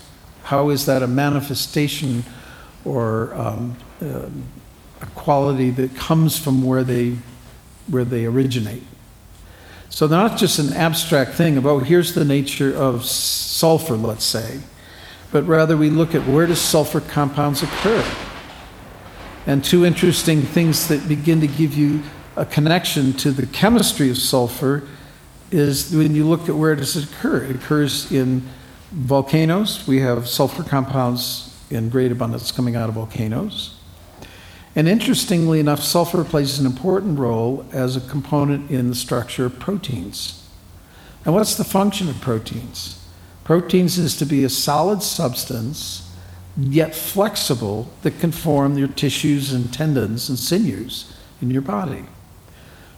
How 0.43 0.69
is 0.69 0.85
that 0.85 1.01
a 1.03 1.07
manifestation 1.07 2.23
or 2.83 3.33
um, 3.35 3.77
uh, 4.01 4.29
a 5.01 5.05
quality 5.15 5.69
that 5.71 5.95
comes 5.95 6.37
from 6.37 6.63
where 6.63 6.83
they, 6.83 7.17
where 7.87 8.03
they 8.05 8.25
originate? 8.25 8.83
So 9.89 10.07
they're 10.07 10.19
not 10.19 10.37
just 10.37 10.59
an 10.59 10.73
abstract 10.73 11.33
thing 11.33 11.57
of, 11.57 11.65
oh, 11.65 11.79
here's 11.79 12.13
the 12.13 12.25
nature 12.25 12.75
of 12.75 13.05
sulfur, 13.05 13.95
let's 13.95 14.25
say 14.25 14.61
but 15.31 15.43
rather 15.43 15.77
we 15.77 15.89
look 15.89 16.13
at 16.13 16.27
where 16.27 16.45
does 16.45 16.59
sulfur 16.59 17.01
compounds 17.01 17.63
occur. 17.63 18.05
And 19.47 19.63
two 19.63 19.85
interesting 19.85 20.41
things 20.41 20.87
that 20.89 21.07
begin 21.07 21.41
to 21.41 21.47
give 21.47 21.73
you 21.73 22.03
a 22.41 22.45
connection 22.45 23.13
to 23.13 23.29
the 23.29 23.45
chemistry 23.45 24.09
of 24.09 24.17
sulfur 24.17 24.81
is 25.51 25.95
when 25.95 26.15
you 26.15 26.27
look 26.27 26.49
at 26.49 26.55
where 26.55 26.75
does 26.75 26.95
it 26.95 27.03
occur. 27.03 27.43
It 27.43 27.55
occurs 27.55 28.11
in 28.11 28.41
volcanoes. 28.89 29.85
We 29.87 29.99
have 29.99 30.27
sulfur 30.27 30.63
compounds 30.63 31.55
in 31.69 31.89
great 31.89 32.11
abundance 32.11 32.51
coming 32.51 32.75
out 32.75 32.89
of 32.89 32.95
volcanoes. 32.95 33.75
And 34.75 34.87
interestingly 34.87 35.59
enough, 35.59 35.83
sulfur 35.83 36.23
plays 36.23 36.57
an 36.57 36.65
important 36.65 37.19
role 37.19 37.63
as 37.71 37.95
a 37.95 38.01
component 38.01 38.71
in 38.71 38.89
the 38.89 38.95
structure 38.95 39.45
of 39.45 39.59
proteins. 39.59 40.43
And 41.23 41.35
what's 41.35 41.53
the 41.53 41.63
function 41.63 42.09
of 42.09 42.21
proteins? 42.21 43.05
Proteins 43.43 43.99
is 43.99 44.17
to 44.17 44.25
be 44.25 44.43
a 44.43 44.49
solid 44.49 45.03
substance, 45.03 46.11
yet 46.57 46.95
flexible, 46.95 47.91
that 48.01 48.19
can 48.19 48.31
form 48.31 48.79
your 48.79 48.87
tissues 48.87 49.53
and 49.53 49.71
tendons 49.71 50.27
and 50.27 50.39
sinews 50.39 51.15
in 51.39 51.51
your 51.51 51.61
body. 51.61 52.05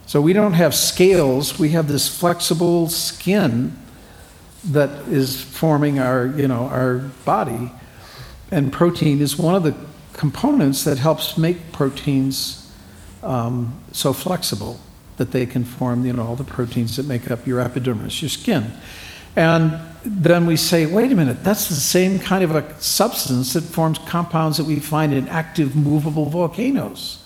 So 0.06 0.20
we 0.20 0.32
don't 0.32 0.52
have 0.52 0.74
scales, 0.74 1.58
we 1.58 1.70
have 1.70 1.88
this 1.88 2.08
flexible 2.08 2.88
skin 2.88 3.76
that 4.66 4.90
is 5.08 5.40
forming 5.40 5.98
our, 5.98 6.26
you 6.26 6.48
know, 6.48 6.64
our 6.68 6.98
body. 7.24 7.72
And 8.50 8.72
protein 8.72 9.20
is 9.20 9.38
one 9.38 9.54
of 9.54 9.62
the 9.62 9.74
components 10.12 10.84
that 10.84 10.98
helps 10.98 11.36
make 11.36 11.72
proteins 11.72 12.70
um, 13.22 13.80
so 13.92 14.12
flexible 14.12 14.78
that 15.16 15.32
they 15.32 15.46
can 15.46 15.64
form, 15.64 16.04
you 16.04 16.12
know, 16.12 16.26
all 16.26 16.36
the 16.36 16.44
proteins 16.44 16.96
that 16.96 17.06
make 17.06 17.30
up 17.30 17.46
your 17.46 17.60
epidermis, 17.60 18.20
your 18.20 18.28
skin. 18.28 18.72
And 19.36 19.80
then 20.04 20.46
we 20.46 20.56
say, 20.56 20.86
wait 20.86 21.10
a 21.10 21.14
minute, 21.14 21.42
that's 21.42 21.68
the 21.68 21.74
same 21.74 22.18
kind 22.18 22.44
of 22.44 22.54
a 22.54 22.80
substance 22.80 23.54
that 23.54 23.62
forms 23.62 23.98
compounds 23.98 24.58
that 24.58 24.64
we 24.64 24.78
find 24.78 25.12
in 25.12 25.28
active, 25.28 25.74
movable 25.74 26.26
volcanoes. 26.26 27.23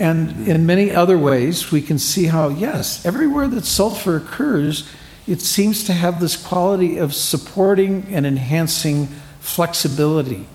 And 0.00 0.48
in 0.48 0.64
many 0.64 0.90
other 0.90 1.18
ways, 1.18 1.70
we 1.70 1.82
can 1.82 1.98
see 1.98 2.24
how, 2.24 2.48
yes, 2.48 3.04
everywhere 3.04 3.48
that 3.48 3.66
sulfur 3.66 4.16
occurs, 4.16 4.90
it 5.26 5.42
seems 5.42 5.84
to 5.84 5.92
have 5.92 6.20
this 6.20 6.38
quality 6.42 6.96
of 6.96 7.14
supporting 7.14 8.06
and 8.08 8.24
enhancing 8.24 9.08
flexibility. 9.40 10.46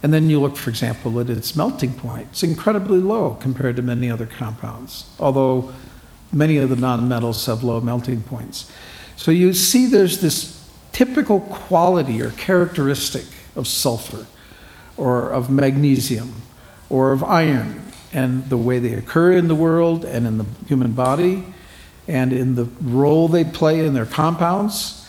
And 0.00 0.14
then 0.14 0.30
you 0.30 0.40
look, 0.40 0.56
for 0.56 0.70
example, 0.70 1.18
at 1.18 1.28
its 1.28 1.56
melting 1.56 1.94
point. 1.94 2.28
It's 2.30 2.44
incredibly 2.44 3.00
low 3.00 3.34
compared 3.34 3.74
to 3.76 3.82
many 3.82 4.08
other 4.08 4.26
compounds, 4.26 5.10
although 5.18 5.72
many 6.32 6.58
of 6.58 6.68
the 6.68 6.76
nonmetals 6.76 7.46
have 7.46 7.64
low 7.64 7.80
melting 7.80 8.22
points. 8.22 8.70
So 9.16 9.32
you 9.32 9.54
see 9.54 9.86
there's 9.86 10.20
this 10.20 10.70
typical 10.92 11.40
quality 11.40 12.22
or 12.22 12.30
characteristic 12.30 13.24
of 13.56 13.66
sulfur 13.66 14.26
or 14.96 15.30
of 15.30 15.50
magnesium 15.50 16.42
or 16.88 17.10
of 17.10 17.24
iron 17.24 17.82
and 18.16 18.48
the 18.48 18.56
way 18.56 18.78
they 18.78 18.94
occur 18.94 19.32
in 19.32 19.46
the 19.46 19.54
world 19.54 20.02
and 20.02 20.26
in 20.26 20.38
the 20.38 20.46
human 20.66 20.92
body 20.92 21.44
and 22.08 22.32
in 22.32 22.54
the 22.54 22.64
role 22.80 23.28
they 23.28 23.44
play 23.44 23.84
in 23.84 23.92
their 23.92 24.06
compounds. 24.06 25.06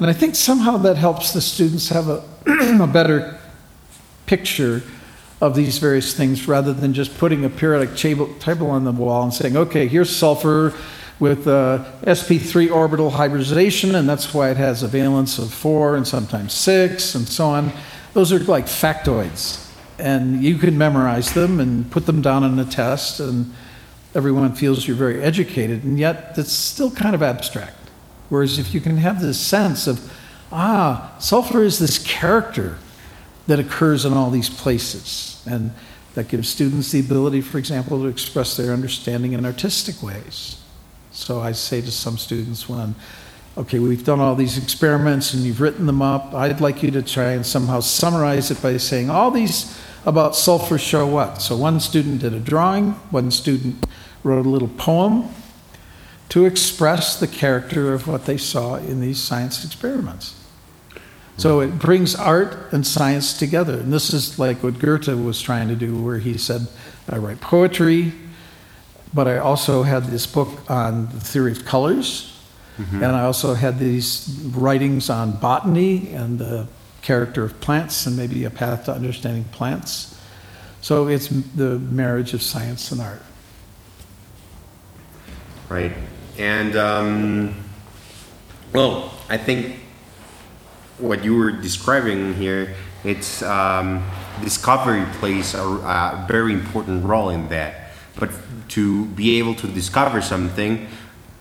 And 0.00 0.10
I 0.10 0.12
think 0.12 0.34
somehow 0.34 0.76
that 0.78 0.96
helps 0.96 1.32
the 1.32 1.40
students 1.40 1.90
have 1.90 2.08
a, 2.08 2.24
a 2.82 2.86
better 2.88 3.38
picture 4.26 4.82
of 5.40 5.54
these 5.54 5.78
various 5.78 6.12
things 6.12 6.48
rather 6.48 6.72
than 6.72 6.92
just 6.92 7.16
putting 7.18 7.44
a 7.44 7.48
periodic 7.48 7.96
table 7.96 8.70
on 8.70 8.84
the 8.84 8.92
wall 8.92 9.22
and 9.22 9.32
saying, 9.32 9.56
okay, 9.56 9.86
here's 9.86 10.14
sulfur, 10.14 10.74
with 11.20 11.46
uh, 11.46 11.84
sp3 12.02 12.72
orbital 12.72 13.10
hybridization, 13.10 13.94
and 13.94 14.08
that's 14.08 14.32
why 14.32 14.50
it 14.50 14.56
has 14.56 14.82
a 14.82 14.88
valence 14.88 15.38
of 15.38 15.52
four 15.52 15.94
and 15.94 16.08
sometimes 16.08 16.52
six 16.52 17.14
and 17.14 17.28
so 17.28 17.46
on. 17.46 17.70
Those 18.14 18.32
are 18.32 18.38
like 18.40 18.64
factoids, 18.64 19.69
and 20.00 20.42
you 20.42 20.56
can 20.56 20.76
memorize 20.76 21.32
them 21.34 21.60
and 21.60 21.90
put 21.90 22.06
them 22.06 22.22
down 22.22 22.42
on 22.42 22.58
a 22.58 22.64
test, 22.64 23.20
and 23.20 23.52
everyone 24.14 24.54
feels 24.54 24.86
you're 24.88 24.96
very 24.96 25.22
educated, 25.22 25.84
and 25.84 25.98
yet 25.98 26.34
it's 26.36 26.52
still 26.52 26.90
kind 26.90 27.14
of 27.14 27.22
abstract. 27.22 27.76
Whereas 28.28 28.58
if 28.58 28.74
you 28.74 28.80
can 28.80 28.96
have 28.96 29.20
this 29.20 29.38
sense 29.38 29.86
of, 29.86 30.12
ah, 30.50 31.14
sulfur 31.18 31.62
is 31.62 31.78
this 31.78 31.98
character 31.98 32.78
that 33.46 33.58
occurs 33.58 34.04
in 34.04 34.12
all 34.12 34.30
these 34.30 34.48
places, 34.48 35.42
and 35.48 35.72
that 36.14 36.28
gives 36.28 36.48
students 36.48 36.90
the 36.90 37.00
ability, 37.00 37.40
for 37.40 37.58
example, 37.58 38.00
to 38.00 38.06
express 38.06 38.56
their 38.56 38.72
understanding 38.72 39.32
in 39.32 39.44
artistic 39.44 40.02
ways. 40.02 40.60
So 41.12 41.40
I 41.40 41.52
say 41.52 41.80
to 41.80 41.90
some 41.90 42.18
students 42.18 42.68
when, 42.68 42.94
okay, 43.56 43.78
we've 43.78 44.04
done 44.04 44.20
all 44.20 44.34
these 44.34 44.58
experiments 44.58 45.34
and 45.34 45.42
you've 45.44 45.60
written 45.60 45.86
them 45.86 46.02
up, 46.02 46.34
I'd 46.34 46.60
like 46.60 46.82
you 46.82 46.90
to 46.92 47.02
try 47.02 47.32
and 47.32 47.44
somehow 47.44 47.80
summarize 47.80 48.50
it 48.50 48.62
by 48.62 48.76
saying 48.76 49.10
all 49.10 49.30
these 49.30 49.76
about 50.04 50.34
sulfur 50.34 50.78
show 50.78 51.06
what. 51.06 51.42
So 51.42 51.56
one 51.56 51.80
student 51.80 52.20
did 52.20 52.32
a 52.32 52.40
drawing, 52.40 52.92
one 53.10 53.30
student 53.30 53.86
wrote 54.22 54.46
a 54.46 54.48
little 54.48 54.68
poem 54.68 55.28
to 56.30 56.44
express 56.46 57.18
the 57.18 57.26
character 57.26 57.92
of 57.92 58.06
what 58.06 58.26
they 58.26 58.36
saw 58.36 58.76
in 58.76 59.00
these 59.00 59.20
science 59.20 59.64
experiments. 59.64 60.36
So 61.36 61.60
it 61.60 61.78
brings 61.78 62.14
art 62.14 62.72
and 62.72 62.86
science 62.86 63.36
together. 63.36 63.80
And 63.80 63.92
this 63.92 64.12
is 64.12 64.38
like 64.38 64.62
what 64.62 64.78
Goethe 64.78 65.08
was 65.08 65.40
trying 65.40 65.68
to 65.68 65.74
do, 65.74 66.00
where 66.02 66.18
he 66.18 66.36
said, 66.36 66.68
I 67.08 67.16
write 67.16 67.40
poetry, 67.40 68.12
but 69.12 69.26
I 69.26 69.38
also 69.38 69.82
had 69.82 70.04
this 70.04 70.26
book 70.26 70.70
on 70.70 71.06
the 71.06 71.20
theory 71.20 71.52
of 71.52 71.64
colors, 71.64 72.38
mm-hmm. 72.76 73.02
and 73.02 73.16
I 73.16 73.24
also 73.24 73.54
had 73.54 73.78
these 73.78 74.28
writings 74.54 75.10
on 75.10 75.32
botany 75.32 76.12
and 76.12 76.38
the 76.38 76.68
character 77.02 77.44
of 77.44 77.60
plants 77.60 78.06
and 78.06 78.16
maybe 78.16 78.44
a 78.44 78.50
path 78.50 78.84
to 78.84 78.92
understanding 78.92 79.44
plants. 79.44 80.18
So 80.80 81.08
it's 81.08 81.28
the 81.28 81.78
marriage 81.78 82.34
of 82.34 82.42
science 82.42 82.90
and 82.92 83.00
art. 83.00 83.22
Right. 85.68 85.92
And, 86.38 86.76
um, 86.76 87.54
well, 88.72 89.12
I 89.28 89.36
think 89.36 89.76
what 90.98 91.24
you 91.24 91.36
were 91.36 91.52
describing 91.52 92.34
here, 92.34 92.74
it's 93.04 93.42
um, 93.42 94.04
discovery 94.42 95.04
plays 95.18 95.54
a, 95.54 95.62
a 95.62 96.24
very 96.28 96.52
important 96.52 97.04
role 97.04 97.30
in 97.30 97.48
that 97.48 97.80
but 98.20 98.30
to 98.68 99.06
be 99.06 99.38
able 99.38 99.54
to 99.56 99.66
discover 99.66 100.20
something, 100.20 100.86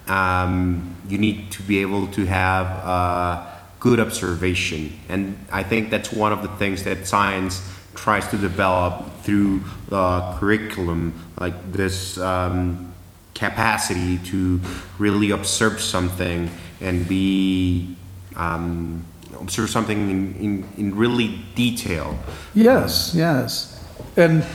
um, 0.08 0.96
you 1.08 1.18
need 1.18 1.52
to 1.52 1.62
be 1.64 1.80
able 1.80 2.08
to 2.08 2.26
have 2.26 2.66
uh, 2.66 3.46
good 3.80 4.00
observation. 4.00 4.92
And 5.08 5.38
I 5.52 5.64
think 5.64 5.90
that's 5.90 6.12
one 6.12 6.32
of 6.32 6.42
the 6.42 6.50
things 6.58 6.84
that 6.84 7.08
science 7.08 7.62
tries 7.96 8.28
to 8.30 8.38
develop 8.38 9.22
through 9.24 9.62
the 9.90 10.36
curriculum, 10.40 11.14
like 11.40 11.72
this 11.72 12.18
um, 12.18 12.94
capacity 13.34 14.18
to 14.30 14.60
really 14.98 15.32
observe 15.32 15.82
something 15.82 16.50
and 16.82 17.08
be 17.08 17.96
um, 18.36 19.06
observe 19.40 19.70
something 19.70 20.10
in, 20.10 20.36
in, 20.36 20.70
in 20.78 20.96
really 20.96 21.40
detail. 21.56 22.18
Yes, 22.54 23.14
yes. 23.16 23.84
And 24.16 24.46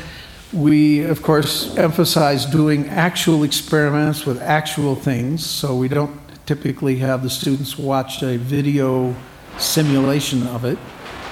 we, 0.52 1.02
of 1.04 1.22
course, 1.22 1.76
emphasize 1.76 2.46
doing 2.46 2.88
actual 2.88 3.42
experiments 3.42 4.24
with 4.24 4.40
actual 4.40 4.94
things, 4.94 5.44
so 5.44 5.76
we 5.76 5.88
don't 5.88 6.23
typically 6.46 6.96
have 6.96 7.22
the 7.22 7.30
students 7.30 7.78
watch 7.78 8.22
a 8.22 8.37
video 8.37 9.14
simulation 9.59 10.46
of 10.48 10.64
it. 10.64 10.78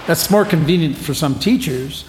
That's 0.07 0.31
more 0.31 0.45
convenient 0.45 0.97
for 0.97 1.15
some 1.15 1.39
teachers, 1.39 2.05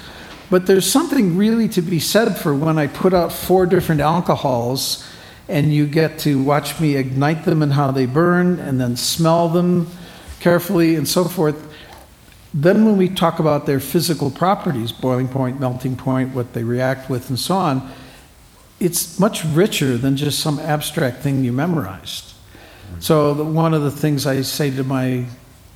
but 0.50 0.66
there's 0.66 0.90
something 0.90 1.38
really 1.38 1.68
to 1.70 1.82
be 1.82 2.00
said 2.00 2.38
for 2.38 2.56
when 2.56 2.78
I 2.78 2.88
put 2.88 3.14
out 3.14 3.32
four 3.32 3.66
different 3.66 4.02
alcohols 4.02 5.08
and 5.48 5.74
you 5.74 5.86
get 5.86 6.20
to 6.20 6.42
watch 6.42 6.80
me 6.80 6.96
ignite 6.96 7.46
them 7.46 7.62
and 7.62 7.74
how 7.74 7.92
they 7.92 8.06
burn 8.06 8.60
and 8.60 8.80
then 8.80 8.96
smell 8.96 9.50
them 9.50 9.88
carefully 10.40 10.96
and 10.96 11.08
so 11.08 11.26
forth. 11.26 11.70
Then, 12.54 12.86
when 12.86 12.98
we 12.98 13.10
talk 13.10 13.40
about 13.40 13.66
their 13.66 13.80
physical 13.80 14.30
properties, 14.30 14.92
boiling 14.92 15.28
point, 15.28 15.60
melting 15.60 15.96
point, 15.96 16.36
what 16.36 16.54
they 16.54 16.64
react 16.64 17.10
with, 17.10 17.30
and 17.30 17.40
so 17.40 17.56
on, 17.56 17.92
it's 18.80 19.20
much 19.20 19.44
richer 19.44 19.98
than 19.98 20.16
just 20.16 20.40
some 20.40 20.60
abstract 20.60 21.22
thing 21.24 21.44
you 21.44 21.52
memorized. 21.52 22.33
So, 23.04 23.34
the, 23.34 23.44
one 23.44 23.74
of 23.74 23.82
the 23.82 23.92
things 23.92 24.26
I 24.26 24.44
say 24.44 24.72
to 24.72 24.82
my 24.86 25.26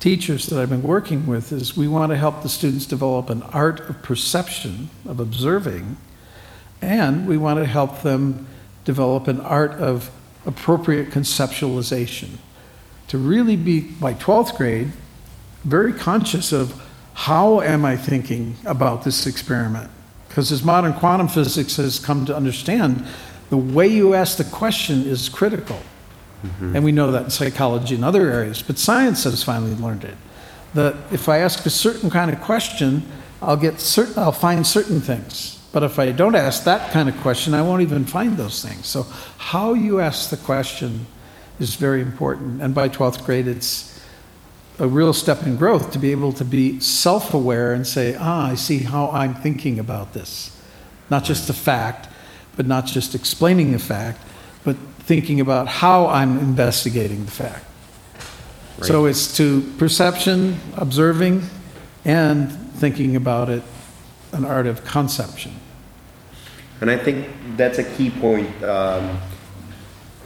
teachers 0.00 0.46
that 0.46 0.58
I've 0.58 0.70
been 0.70 0.82
working 0.82 1.26
with 1.26 1.52
is 1.52 1.76
we 1.76 1.86
want 1.86 2.08
to 2.10 2.16
help 2.16 2.42
the 2.42 2.48
students 2.48 2.86
develop 2.86 3.28
an 3.28 3.42
art 3.42 3.80
of 3.80 4.00
perception, 4.02 4.88
of 5.06 5.20
observing, 5.20 5.98
and 6.80 7.28
we 7.28 7.36
want 7.36 7.58
to 7.58 7.66
help 7.66 8.00
them 8.00 8.46
develop 8.86 9.28
an 9.28 9.42
art 9.42 9.72
of 9.72 10.10
appropriate 10.46 11.10
conceptualization. 11.10 12.38
To 13.08 13.18
really 13.18 13.56
be, 13.56 13.80
by 13.80 14.14
12th 14.14 14.56
grade, 14.56 14.92
very 15.64 15.92
conscious 15.92 16.50
of 16.50 16.82
how 17.12 17.60
am 17.60 17.84
I 17.84 17.98
thinking 17.98 18.56
about 18.64 19.04
this 19.04 19.26
experiment? 19.26 19.90
Because 20.28 20.50
as 20.50 20.64
modern 20.64 20.94
quantum 20.94 21.28
physics 21.28 21.76
has 21.76 21.98
come 21.98 22.24
to 22.24 22.34
understand, 22.34 23.06
the 23.50 23.58
way 23.58 23.86
you 23.86 24.14
ask 24.14 24.38
the 24.38 24.44
question 24.44 25.02
is 25.02 25.28
critical. 25.28 25.78
Mm-hmm. 26.44 26.76
And 26.76 26.84
we 26.84 26.92
know 26.92 27.10
that 27.12 27.24
in 27.24 27.30
psychology 27.30 27.94
and 27.94 28.04
other 28.04 28.30
areas, 28.30 28.62
but 28.62 28.78
science 28.78 29.24
has 29.24 29.42
finally 29.42 29.74
learned 29.74 30.04
it. 30.04 30.16
That 30.74 30.96
if 31.10 31.28
I 31.28 31.38
ask 31.38 31.64
a 31.66 31.70
certain 31.70 32.10
kind 32.10 32.32
of 32.32 32.40
question, 32.40 33.02
I'll 33.42 33.56
get 33.56 33.80
certain, 33.80 34.18
I'll 34.18 34.32
find 34.32 34.66
certain 34.66 35.00
things. 35.00 35.58
But 35.72 35.82
if 35.82 35.98
I 35.98 36.12
don't 36.12 36.34
ask 36.34 36.64
that 36.64 36.92
kind 36.92 37.08
of 37.08 37.16
question, 37.18 37.54
I 37.54 37.62
won't 37.62 37.82
even 37.82 38.04
find 38.04 38.36
those 38.36 38.64
things. 38.64 38.86
So 38.86 39.04
how 39.36 39.74
you 39.74 40.00
ask 40.00 40.30
the 40.30 40.36
question 40.36 41.06
is 41.60 41.74
very 41.74 42.00
important. 42.00 42.62
And 42.62 42.74
by 42.74 42.88
12th 42.88 43.24
grade, 43.24 43.46
it's 43.46 44.00
a 44.78 44.86
real 44.86 45.12
step 45.12 45.42
in 45.42 45.56
growth 45.56 45.90
to 45.92 45.98
be 45.98 46.12
able 46.12 46.32
to 46.32 46.44
be 46.44 46.80
self 46.80 47.34
aware 47.34 47.72
and 47.72 47.86
say, 47.86 48.16
ah, 48.18 48.50
I 48.50 48.54
see 48.54 48.78
how 48.78 49.10
I'm 49.10 49.34
thinking 49.34 49.78
about 49.78 50.14
this. 50.14 50.56
Not 51.10 51.24
just 51.24 51.46
the 51.46 51.52
fact, 51.52 52.08
but 52.56 52.66
not 52.66 52.86
just 52.86 53.14
explaining 53.14 53.72
the 53.72 53.78
fact, 53.78 54.20
thinking 55.08 55.40
about 55.40 55.66
how 55.66 56.06
I'm 56.06 56.36
investigating 56.38 57.24
the 57.24 57.30
fact. 57.30 57.64
Right. 58.76 58.86
So 58.86 59.06
it's 59.06 59.34
to 59.38 59.62
perception, 59.78 60.60
observing, 60.76 61.44
and 62.04 62.52
thinking 62.76 63.16
about 63.16 63.48
it, 63.48 63.62
an 64.32 64.44
art 64.44 64.66
of 64.66 64.84
conception. 64.84 65.52
And 66.82 66.90
I 66.90 66.98
think 66.98 67.26
that's 67.56 67.78
a 67.78 67.84
key 67.84 68.10
point 68.10 68.62
um, 68.62 69.18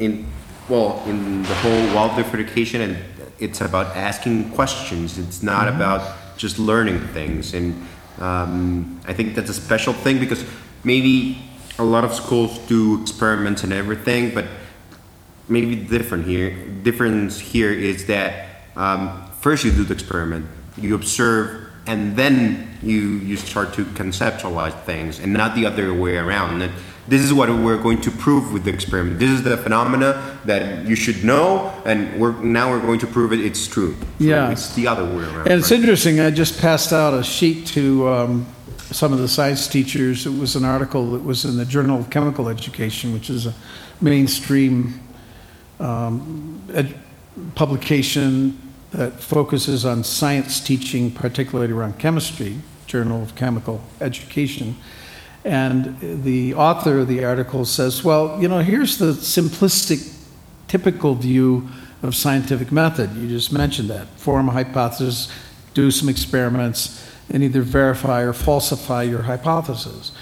in 0.00 0.26
well 0.68 1.00
in 1.06 1.44
the 1.44 1.54
whole 1.54 1.94
Waldorf 1.94 2.34
education, 2.34 2.80
and 2.80 2.98
it's 3.38 3.60
about 3.60 3.96
asking 3.96 4.50
questions. 4.50 5.16
It's 5.16 5.44
not 5.44 5.68
mm-hmm. 5.68 5.76
about 5.76 6.36
just 6.36 6.58
learning 6.58 6.98
things, 7.14 7.54
and 7.54 7.86
um, 8.18 9.00
I 9.06 9.12
think 9.12 9.36
that's 9.36 9.48
a 9.48 9.54
special 9.54 9.92
thing 9.92 10.18
because 10.18 10.44
maybe 10.82 11.38
a 11.78 11.84
lot 11.84 12.04
of 12.04 12.12
schools 12.12 12.58
do 12.66 13.00
experiments 13.00 13.62
and 13.62 13.72
everything, 13.72 14.34
but 14.34 14.44
maybe 15.48 15.76
different 15.76 16.26
here. 16.26 16.56
Difference 16.82 17.38
here 17.38 17.72
is 17.72 18.06
that 18.06 18.48
um, 18.76 19.30
first 19.40 19.64
you 19.64 19.70
do 19.70 19.84
the 19.84 19.94
experiment, 19.94 20.46
you 20.76 20.94
observe, 20.94 21.70
and 21.86 22.16
then 22.16 22.78
you 22.82 23.18
you 23.18 23.36
start 23.36 23.74
to 23.74 23.84
conceptualize 23.84 24.78
things, 24.84 25.18
and 25.18 25.32
not 25.32 25.54
the 25.54 25.66
other 25.66 25.92
way 25.92 26.16
around. 26.16 26.62
And 26.62 26.72
this 27.08 27.20
is 27.20 27.34
what 27.34 27.48
we're 27.48 27.82
going 27.82 28.00
to 28.02 28.10
prove 28.10 28.52
with 28.52 28.64
the 28.64 28.70
experiment. 28.70 29.18
This 29.18 29.30
is 29.30 29.42
the 29.42 29.56
phenomena 29.56 30.38
that 30.44 30.86
you 30.86 30.94
should 30.94 31.24
know, 31.24 31.72
and 31.84 32.20
we're 32.20 32.32
now 32.40 32.70
we're 32.70 32.80
going 32.80 33.00
to 33.00 33.06
prove 33.06 33.32
it. 33.32 33.40
It's 33.40 33.66
true. 33.66 33.94
So 33.94 34.06
yeah, 34.18 34.50
it's 34.50 34.74
the 34.74 34.86
other 34.86 35.04
way 35.04 35.24
around. 35.24 35.48
And 35.48 35.60
it's 35.60 35.70
right? 35.70 35.80
interesting. 35.80 36.20
I 36.20 36.30
just 36.30 36.60
passed 36.60 36.92
out 36.92 37.14
a 37.14 37.22
sheet 37.22 37.66
to. 37.68 38.08
Um, 38.08 38.46
some 38.92 39.10
of 39.12 39.18
the 39.20 39.28
science 39.28 39.68
teachers. 39.68 40.26
It 40.26 40.38
was 40.38 40.54
an 40.54 40.66
article 40.66 41.12
that 41.12 41.24
was 41.24 41.46
in 41.46 41.56
the 41.56 41.64
Journal 41.64 41.98
of 41.98 42.10
Chemical 42.10 42.50
Education, 42.50 43.14
which 43.14 43.30
is 43.30 43.46
a 43.46 43.54
mainstream 44.02 45.00
um, 45.82 46.62
ed- 46.72 46.94
publication 47.54 48.58
that 48.92 49.20
focuses 49.20 49.84
on 49.84 50.04
science 50.04 50.60
teaching, 50.60 51.10
particularly 51.10 51.72
around 51.72 51.98
chemistry, 51.98 52.58
Journal 52.86 53.22
of 53.22 53.34
Chemical 53.34 53.82
Education. 54.00 54.76
And 55.44 55.98
the 56.22 56.54
author 56.54 57.00
of 57.00 57.08
the 57.08 57.24
article 57.24 57.64
says, 57.64 58.04
well, 58.04 58.40
you 58.40 58.48
know, 58.48 58.60
here's 58.60 58.98
the 58.98 59.12
simplistic, 59.12 60.14
typical 60.68 61.14
view 61.14 61.68
of 62.02 62.14
scientific 62.14 62.70
method. 62.70 63.14
You 63.16 63.28
just 63.28 63.52
mentioned 63.52 63.88
that. 63.90 64.08
Form 64.18 64.48
a 64.48 64.52
hypothesis, 64.52 65.32
do 65.74 65.90
some 65.90 66.08
experiments, 66.08 67.10
and 67.30 67.42
either 67.42 67.62
verify 67.62 68.20
or 68.22 68.32
falsify 68.32 69.04
your 69.04 69.22
hypothesis. 69.22 70.12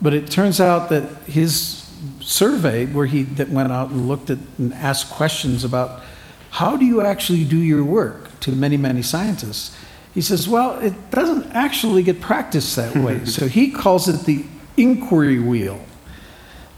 But 0.00 0.14
it 0.14 0.30
turns 0.30 0.60
out 0.60 0.88
that 0.90 1.04
his 1.26 1.83
survey 2.24 2.86
where 2.86 3.06
he 3.06 3.22
that 3.22 3.50
went 3.50 3.70
out 3.70 3.90
and 3.90 4.08
looked 4.08 4.30
at 4.30 4.38
and 4.58 4.72
asked 4.74 5.10
questions 5.10 5.62
about 5.62 6.02
how 6.50 6.76
do 6.76 6.84
you 6.84 7.00
actually 7.00 7.44
do 7.44 7.58
your 7.58 7.84
work 7.84 8.40
to 8.40 8.52
many 8.52 8.76
many 8.76 9.02
scientists? 9.02 9.76
He 10.14 10.20
says 10.20 10.48
well 10.48 10.78
it 10.78 11.10
doesn't 11.10 11.52
actually 11.52 12.02
get 12.02 12.20
practiced 12.20 12.76
that 12.76 12.96
way. 13.04 13.24
So 13.26 13.46
he 13.46 13.70
calls 13.70 14.08
it 14.08 14.24
the 14.24 14.44
inquiry 14.76 15.38
wheel 15.38 15.84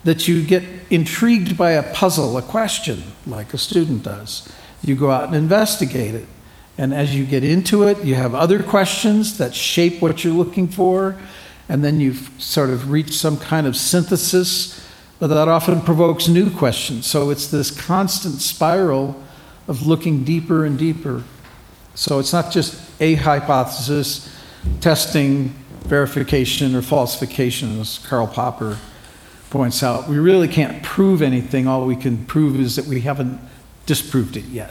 that 0.04 0.28
you 0.28 0.44
get 0.44 0.62
intrigued 0.90 1.56
by 1.56 1.72
a 1.72 1.94
puzzle 1.94 2.36
a 2.36 2.42
question 2.42 3.02
like 3.26 3.54
a 3.54 3.58
student 3.58 4.02
does. 4.02 4.48
You 4.82 4.96
go 4.96 5.10
out 5.10 5.24
and 5.24 5.34
investigate 5.34 6.14
it. 6.14 6.26
And 6.78 6.92
as 6.92 7.14
you 7.14 7.24
get 7.24 7.44
into 7.44 7.84
it 7.84 8.04
you 8.04 8.16
have 8.16 8.34
other 8.34 8.62
questions 8.62 9.38
that 9.38 9.54
shape 9.54 10.02
what 10.02 10.24
you're 10.24 10.34
looking 10.34 10.66
for. 10.66 11.16
And 11.68 11.84
then 11.84 12.00
you've 12.00 12.30
sort 12.38 12.70
of 12.70 12.90
reached 12.90 13.14
some 13.14 13.36
kind 13.38 13.66
of 13.66 13.76
synthesis 13.76 14.85
but 15.18 15.28
that 15.28 15.48
often 15.48 15.80
provokes 15.80 16.28
new 16.28 16.50
questions. 16.50 17.06
So 17.06 17.30
it's 17.30 17.48
this 17.48 17.70
constant 17.70 18.40
spiral 18.40 19.20
of 19.68 19.86
looking 19.86 20.24
deeper 20.24 20.64
and 20.64 20.78
deeper. 20.78 21.24
So 21.94 22.18
it's 22.18 22.32
not 22.32 22.52
just 22.52 22.80
a 23.00 23.14
hypothesis, 23.14 24.32
testing, 24.80 25.54
verification, 25.84 26.74
or 26.74 26.82
falsification, 26.82 27.80
as 27.80 27.98
Karl 27.98 28.26
Popper 28.26 28.78
points 29.50 29.82
out. 29.82 30.08
We 30.08 30.18
really 30.18 30.48
can't 30.48 30.82
prove 30.82 31.22
anything. 31.22 31.66
All 31.66 31.86
we 31.86 31.96
can 31.96 32.26
prove 32.26 32.60
is 32.60 32.76
that 32.76 32.86
we 32.86 33.00
haven't 33.00 33.40
disproved 33.86 34.36
it 34.36 34.44
yet. 34.46 34.70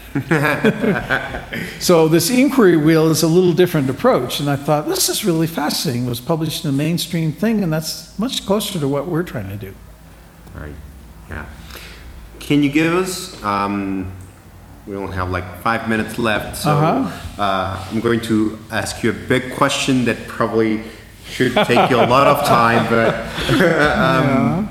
so 1.79 2.07
this 2.07 2.29
inquiry 2.29 2.77
wheel 2.77 3.09
is 3.09 3.23
a 3.23 3.27
little 3.27 3.53
different 3.53 3.89
approach, 3.89 4.39
and 4.39 4.49
I 4.49 4.57
thought 4.57 4.87
this 4.87 5.09
is 5.09 5.23
really 5.23 5.47
fascinating. 5.47 6.05
It 6.05 6.09
was 6.09 6.19
published 6.19 6.65
in 6.65 6.69
a 6.69 6.73
mainstream 6.73 7.31
thing, 7.31 7.63
and 7.63 7.71
that's 7.71 8.17
much 8.19 8.45
closer 8.45 8.77
to 8.77 8.87
what 8.87 9.07
we're 9.07 9.23
trying 9.23 9.49
to 9.49 9.57
do. 9.57 9.73
Right. 10.55 10.75
Yeah. 11.29 11.45
Can 12.39 12.63
you 12.63 12.69
give 12.69 12.93
us? 12.93 13.41
Um, 13.43 14.11
we 14.87 14.95
only 14.95 15.15
have 15.15 15.31
like 15.31 15.61
five 15.61 15.89
minutes 15.89 16.19
left, 16.19 16.57
so 16.57 16.71
uh-huh. 16.71 17.41
uh, 17.41 17.87
I'm 17.91 17.99
going 17.99 18.21
to 18.21 18.57
ask 18.71 19.01
you 19.03 19.09
a 19.09 19.13
big 19.13 19.55
question 19.55 20.05
that 20.05 20.27
probably 20.27 20.83
should 21.25 21.53
take 21.53 21.89
you 21.89 21.97
a 21.97 22.05
lot 22.05 22.27
of 22.27 22.45
time, 22.45 22.87
but 22.87 23.15
um, 23.49 23.57
yeah. 23.57 24.67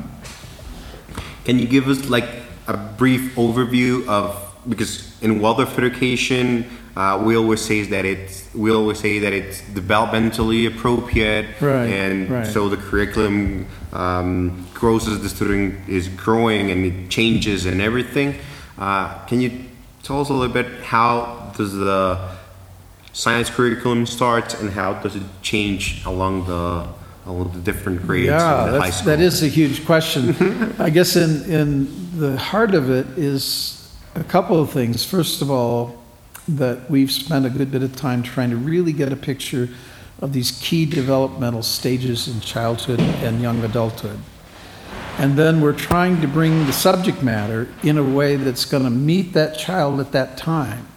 can 1.44 1.58
you 1.58 1.66
give 1.66 1.88
us 1.88 2.08
like 2.08 2.28
a 2.68 2.76
brief 2.76 3.34
overview 3.34 4.06
of 4.06 4.40
because 4.68 5.20
in 5.20 5.40
Waldorf 5.40 5.76
education 5.76 6.70
uh, 6.96 7.20
we 7.24 7.36
always 7.36 7.60
say 7.60 7.82
that 7.82 8.04
it's 8.04 8.48
we 8.54 8.70
always 8.70 9.00
say 9.00 9.18
that 9.18 9.32
it's 9.32 9.60
developmentally 9.62 10.68
appropriate, 10.68 11.60
right, 11.60 11.86
and 11.86 12.30
right. 12.30 12.46
so 12.46 12.68
the 12.68 12.76
curriculum 12.76 13.66
um, 13.92 14.64
grows 14.74 15.08
as 15.08 15.20
the 15.20 15.28
student 15.28 15.88
is 15.88 16.08
growing 16.08 16.70
and 16.70 16.84
it 16.84 17.10
changes 17.10 17.66
and 17.66 17.80
everything. 17.80 18.36
Uh, 18.78 19.24
can 19.26 19.40
you 19.40 19.64
tell 20.04 20.20
us 20.20 20.28
a 20.28 20.32
little 20.32 20.52
bit 20.52 20.84
how 20.84 21.52
does 21.56 21.72
the 21.72 22.36
science 23.12 23.50
curriculum 23.50 24.06
start 24.06 24.60
and 24.60 24.70
how 24.70 24.94
does 24.94 25.16
it 25.16 25.22
change 25.42 26.04
along 26.04 26.46
the 26.46 26.86
along 27.26 27.50
the 27.52 27.60
different 27.60 28.02
grades 28.06 28.26
yeah, 28.26 28.66
in 28.66 28.72
the 28.72 28.80
high 28.80 28.90
school? 28.90 29.06
that 29.06 29.20
is 29.20 29.42
a 29.42 29.48
huge 29.48 29.84
question. 29.84 30.74
I 30.78 30.90
guess 30.90 31.16
in 31.16 31.42
in 31.50 32.20
the 32.20 32.38
heart 32.38 32.72
of 32.72 32.88
it 32.88 33.18
is 33.18 33.92
a 34.14 34.22
couple 34.22 34.60
of 34.60 34.70
things. 34.70 35.04
First 35.04 35.42
of 35.42 35.50
all 35.50 36.03
that 36.46 36.90
we've 36.90 37.10
spent 37.10 37.46
a 37.46 37.50
good 37.50 37.70
bit 37.70 37.82
of 37.82 37.96
time 37.96 38.22
trying 38.22 38.50
to 38.50 38.56
really 38.56 38.92
get 38.92 39.12
a 39.12 39.16
picture 39.16 39.68
of 40.20 40.32
these 40.32 40.52
key 40.62 40.86
developmental 40.86 41.62
stages 41.62 42.28
in 42.28 42.40
childhood 42.40 43.00
and 43.00 43.40
young 43.40 43.62
adulthood. 43.64 44.18
And 45.18 45.36
then 45.36 45.60
we're 45.60 45.72
trying 45.72 46.20
to 46.22 46.28
bring 46.28 46.66
the 46.66 46.72
subject 46.72 47.22
matter 47.22 47.68
in 47.82 47.98
a 47.98 48.02
way 48.02 48.36
that's 48.36 48.64
going 48.64 48.84
to 48.84 48.90
meet 48.90 49.32
that 49.34 49.56
child 49.56 50.00
at 50.00 50.12
that 50.12 50.36
time. 50.36 50.88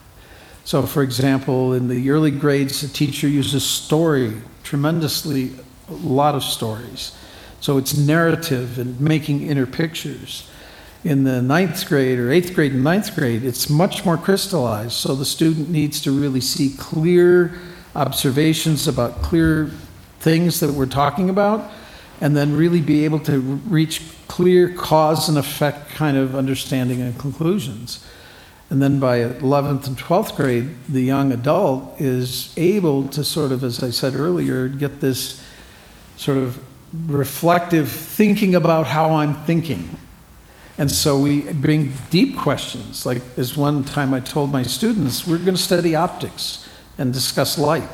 So, 0.63 0.83
for 0.83 1.03
example, 1.03 1.73
in 1.73 1.87
the 1.87 2.09
early 2.09 2.31
grades, 2.31 2.81
the 2.81 2.87
teacher 2.87 3.27
uses 3.27 3.63
story 3.63 4.33
tremendously, 4.63 5.51
a 5.87 5.93
lot 5.93 6.35
of 6.35 6.43
stories. 6.43 7.15
So 7.61 7.77
it's 7.77 7.95
narrative 7.97 8.77
and 8.77 8.99
making 8.99 9.43
inner 9.43 9.65
pictures. 9.65 10.49
In 11.03 11.23
the 11.23 11.41
ninth 11.41 11.87
grade 11.87 12.19
or 12.19 12.31
eighth 12.31 12.53
grade 12.53 12.73
and 12.73 12.83
ninth 12.83 13.15
grade, 13.15 13.43
it's 13.43 13.69
much 13.69 14.03
more 14.03 14.17
crystallized. 14.17 14.93
So 14.93 15.15
the 15.15 15.25
student 15.25 15.69
needs 15.69 16.01
to 16.01 16.11
really 16.11 16.41
see 16.41 16.75
clear 16.77 17.59
observations 17.95 18.87
about 18.87 19.21
clear 19.21 19.71
things 20.19 20.59
that 20.59 20.71
we're 20.73 20.85
talking 20.85 21.29
about, 21.29 21.69
and 22.19 22.35
then 22.35 22.55
really 22.55 22.81
be 22.81 23.05
able 23.05 23.19
to 23.19 23.39
reach 23.39 24.01
clear 24.27 24.73
cause 24.73 25.29
and 25.29 25.37
effect 25.37 25.89
kind 25.91 26.17
of 26.17 26.35
understanding 26.35 27.01
and 27.01 27.17
conclusions. 27.19 28.05
And 28.69 28.81
then 28.81 28.99
by 28.99 29.19
11th 29.19 29.87
and 29.87 29.97
12th 29.97 30.35
grade, 30.35 30.75
the 30.89 31.01
young 31.01 31.31
adult 31.31 32.01
is 32.01 32.53
able 32.57 33.07
to 33.09 33.23
sort 33.23 33.51
of, 33.51 33.63
as 33.63 33.81
I 33.81 33.91
said 33.91 34.15
earlier, 34.15 34.67
get 34.67 34.99
this 34.99 35.41
sort 36.17 36.37
of 36.37 36.61
reflective 37.07 37.89
thinking 37.89 38.55
about 38.55 38.87
how 38.87 39.15
I'm 39.15 39.35
thinking. 39.45 39.97
And 40.77 40.91
so 40.91 41.17
we 41.19 41.41
bring 41.53 41.93
deep 42.09 42.37
questions. 42.37 43.05
Like, 43.05 43.21
as 43.37 43.57
one 43.57 43.83
time 43.83 44.13
I 44.13 44.19
told 44.19 44.51
my 44.51 44.63
students, 44.63 45.25
we're 45.25 45.39
going 45.39 45.55
to 45.55 45.61
study 45.61 45.95
optics 45.95 46.67
and 46.97 47.11
discuss 47.11 47.57
light. 47.57 47.89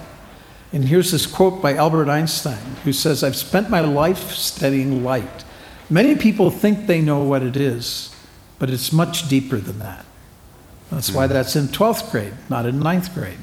And 0.73 0.85
here's 0.85 1.11
this 1.11 1.25
quote 1.25 1.61
by 1.61 1.75
Albert 1.75 2.09
Einstein, 2.09 2.75
who 2.83 2.91
says, 2.91 3.23
I've 3.23 3.35
spent 3.35 3.69
my 3.69 3.79
life 3.79 4.31
studying 4.31 5.03
light. 5.03 5.45
Many 5.89 6.15
people 6.15 6.49
think 6.49 6.87
they 6.87 6.99
know 6.99 7.23
what 7.23 7.43
it 7.43 7.55
is, 7.55 8.13
but 8.59 8.69
it's 8.69 8.91
much 8.91 9.29
deeper 9.29 9.57
than 9.57 9.79
that. 9.79 10.05
That's 10.89 11.11
why 11.11 11.27
hmm. 11.27 11.33
that's 11.33 11.55
in 11.55 11.67
12th 11.67 12.11
grade, 12.11 12.33
not 12.49 12.65
in 12.65 12.79
9th 12.79 13.13
grade. 13.13 13.37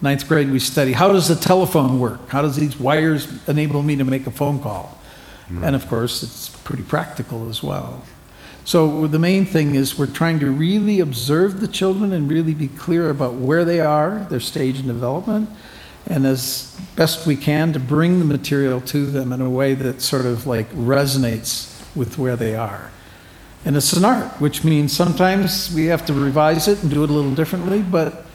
Ninth 0.00 0.28
grade, 0.28 0.50
we 0.50 0.60
study 0.60 0.92
how 0.92 1.12
does 1.12 1.26
the 1.26 1.34
telephone 1.34 1.98
work? 1.98 2.28
How 2.28 2.42
does 2.42 2.56
these 2.56 2.78
wires 2.78 3.26
enable 3.48 3.82
me 3.82 3.96
to 3.96 4.04
make 4.04 4.26
a 4.26 4.30
phone 4.30 4.60
call? 4.60 4.96
Hmm. 5.48 5.64
And 5.64 5.76
of 5.76 5.88
course, 5.88 6.22
it's 6.22 6.48
pretty 6.48 6.84
practical 6.84 7.48
as 7.48 7.62
well. 7.62 8.04
So 8.68 9.06
the 9.06 9.18
main 9.18 9.46
thing 9.46 9.76
is 9.76 9.98
we're 9.98 10.04
trying 10.04 10.40
to 10.40 10.50
really 10.50 11.00
observe 11.00 11.62
the 11.62 11.68
children 11.68 12.12
and 12.12 12.30
really 12.30 12.52
be 12.52 12.68
clear 12.68 13.08
about 13.08 13.32
where 13.32 13.64
they 13.64 13.80
are, 13.80 14.26
their 14.28 14.40
stage 14.40 14.78
in 14.78 14.88
development, 14.88 15.48
and 16.06 16.26
as 16.26 16.78
best 16.94 17.26
we 17.26 17.34
can 17.34 17.72
to 17.72 17.80
bring 17.80 18.18
the 18.18 18.26
material 18.26 18.82
to 18.82 19.06
them 19.06 19.32
in 19.32 19.40
a 19.40 19.48
way 19.48 19.72
that 19.72 20.02
sort 20.02 20.26
of 20.26 20.46
like 20.46 20.70
resonates 20.72 21.82
with 21.96 22.18
where 22.18 22.36
they 22.36 22.54
are. 22.54 22.90
And 23.64 23.74
it's 23.74 23.94
an 23.94 24.04
art, 24.04 24.38
which 24.38 24.64
means 24.64 24.94
sometimes 24.94 25.74
we 25.74 25.86
have 25.86 26.04
to 26.04 26.12
revise 26.12 26.68
it 26.68 26.82
and 26.82 26.92
do 26.92 27.02
it 27.04 27.08
a 27.08 27.12
little 27.14 27.34
differently, 27.34 27.80
but 27.80 28.26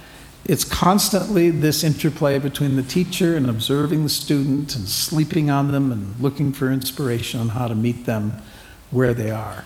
it's 0.46 0.64
constantly 0.64 1.52
this 1.52 1.84
interplay 1.84 2.40
between 2.40 2.76
the 2.76 2.82
teacher 2.82 3.38
and 3.38 3.52
observing 3.52 4.02
the 4.02 4.10
student 4.10 4.76
and 4.76 4.90
sleeping 4.90 5.52
on 5.52 5.72
them 5.72 5.92
and 5.92 6.20
looking 6.20 6.54
for 6.54 6.72
inspiration 6.72 7.40
on 7.40 7.50
how 7.50 7.68
to 7.68 7.76
meet 7.76 8.08
them 8.08 8.34
where 8.90 9.14
they 9.14 9.30
are. 9.30 9.66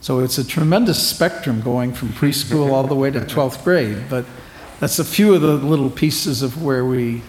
So 0.00 0.20
it's 0.20 0.38
a 0.38 0.44
tremendous 0.44 1.06
spectrum 1.06 1.60
going 1.60 1.92
from 1.92 2.08
preschool 2.08 2.70
all 2.70 2.86
the 2.86 2.94
way 2.94 3.10
to 3.10 3.20
12th 3.34 3.62
grade, 3.62 4.04
but 4.08 4.24
that's 4.80 4.98
a 4.98 5.04
few 5.04 5.34
of 5.34 5.42
the 5.42 5.54
little 5.54 5.90
pieces 5.90 6.42
of 6.42 6.62
where 6.62 6.84
we 6.84 7.22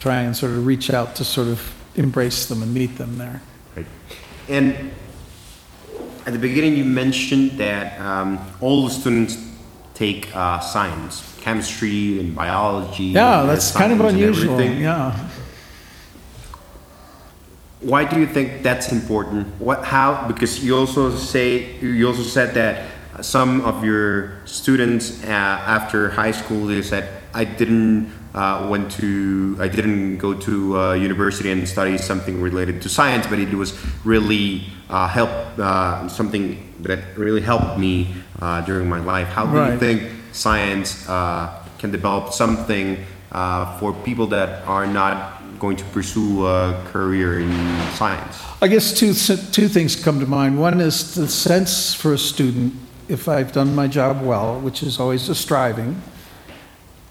try 0.00 0.22
and 0.22 0.36
sort 0.36 0.52
of 0.52 0.66
reach 0.66 0.90
out 0.90 1.14
to 1.16 1.24
sort 1.24 1.46
of 1.46 1.74
embrace 1.94 2.46
them 2.46 2.62
and 2.62 2.74
meet 2.74 2.96
them 2.96 3.18
there. 3.18 3.40
Right. 3.76 3.86
And 4.48 4.90
at 6.26 6.32
the 6.32 6.38
beginning, 6.38 6.76
you 6.76 6.84
mentioned 6.84 7.52
that 7.52 8.00
um, 8.00 8.38
all 8.60 8.84
the 8.84 8.90
students 8.90 9.36
take 9.94 10.34
uh, 10.34 10.58
science, 10.60 11.38
chemistry 11.40 12.18
and 12.18 12.34
biology. 12.34 13.04
Yeah, 13.04 13.40
and 13.40 13.50
that's 13.50 13.70
kind 13.70 13.92
of 13.92 14.00
unusual. 14.00 14.60
Yeah. 14.60 15.28
Why 17.80 18.04
do 18.04 18.20
you 18.20 18.26
think 18.26 18.62
that's 18.62 18.92
important? 18.92 19.46
What, 19.58 19.84
how? 19.84 20.26
Because 20.28 20.62
you 20.62 20.76
also 20.76 21.16
say 21.16 21.78
you 21.80 22.06
also 22.06 22.22
said 22.22 22.54
that 22.54 22.90
some 23.22 23.62
of 23.62 23.84
your 23.84 24.46
students 24.46 25.22
uh, 25.24 25.26
after 25.28 26.10
high 26.10 26.30
school 26.30 26.66
they 26.66 26.82
said 26.82 27.08
I 27.32 27.44
didn't 27.44 28.12
uh, 28.34 28.66
went 28.70 28.90
to 28.92 29.56
I 29.58 29.68
didn't 29.68 30.18
go 30.18 30.34
to 30.34 30.78
uh, 30.78 30.92
university 30.92 31.50
and 31.50 31.66
study 31.68 31.96
something 31.98 32.40
related 32.40 32.82
to 32.82 32.88
science, 32.88 33.26
but 33.26 33.38
it 33.38 33.54
was 33.54 33.74
really 34.04 34.64
uh, 34.88 35.08
help 35.08 35.30
uh, 35.58 36.06
something 36.08 36.72
that 36.80 37.16
really 37.16 37.40
helped 37.40 37.78
me 37.78 38.14
uh, 38.40 38.60
during 38.62 38.88
my 38.88 39.00
life. 39.00 39.28
How 39.28 39.46
do 39.46 39.72
you 39.72 39.78
think 39.78 40.10
science 40.32 41.08
uh, 41.08 41.64
can 41.78 41.90
develop 41.90 42.32
something 42.32 43.04
uh, 43.32 43.78
for 43.78 43.92
people 43.92 44.26
that 44.28 44.66
are 44.66 44.86
not 44.86 45.42
going 45.60 45.76
to 45.76 45.84
pursue 45.84 46.46
a 46.46 46.82
career 46.86 47.40
in 47.40 47.52
science? 47.92 48.42
I 48.60 48.66
guess 48.66 48.92
two, 48.92 49.12
two 49.12 49.68
things 49.68 49.94
come 49.94 50.18
to 50.18 50.26
mind. 50.26 50.58
One 50.58 50.80
is 50.80 51.14
the 51.14 51.28
sense 51.28 51.94
for 51.94 52.14
a 52.14 52.18
student, 52.18 52.74
if 53.08 53.28
I've 53.28 53.52
done 53.52 53.74
my 53.74 53.86
job 53.86 54.22
well, 54.22 54.58
which 54.58 54.82
is 54.82 54.98
always 54.98 55.28
a 55.28 55.34
striving, 55.34 56.02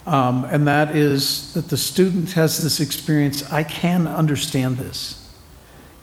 um, 0.05 0.43
and 0.45 0.67
that 0.67 0.95
is 0.95 1.53
that 1.53 1.69
the 1.69 1.77
student 1.77 2.31
has 2.31 2.61
this 2.63 2.79
experience 2.79 3.49
I 3.51 3.63
can 3.63 4.07
understand 4.07 4.77
this. 4.77 5.15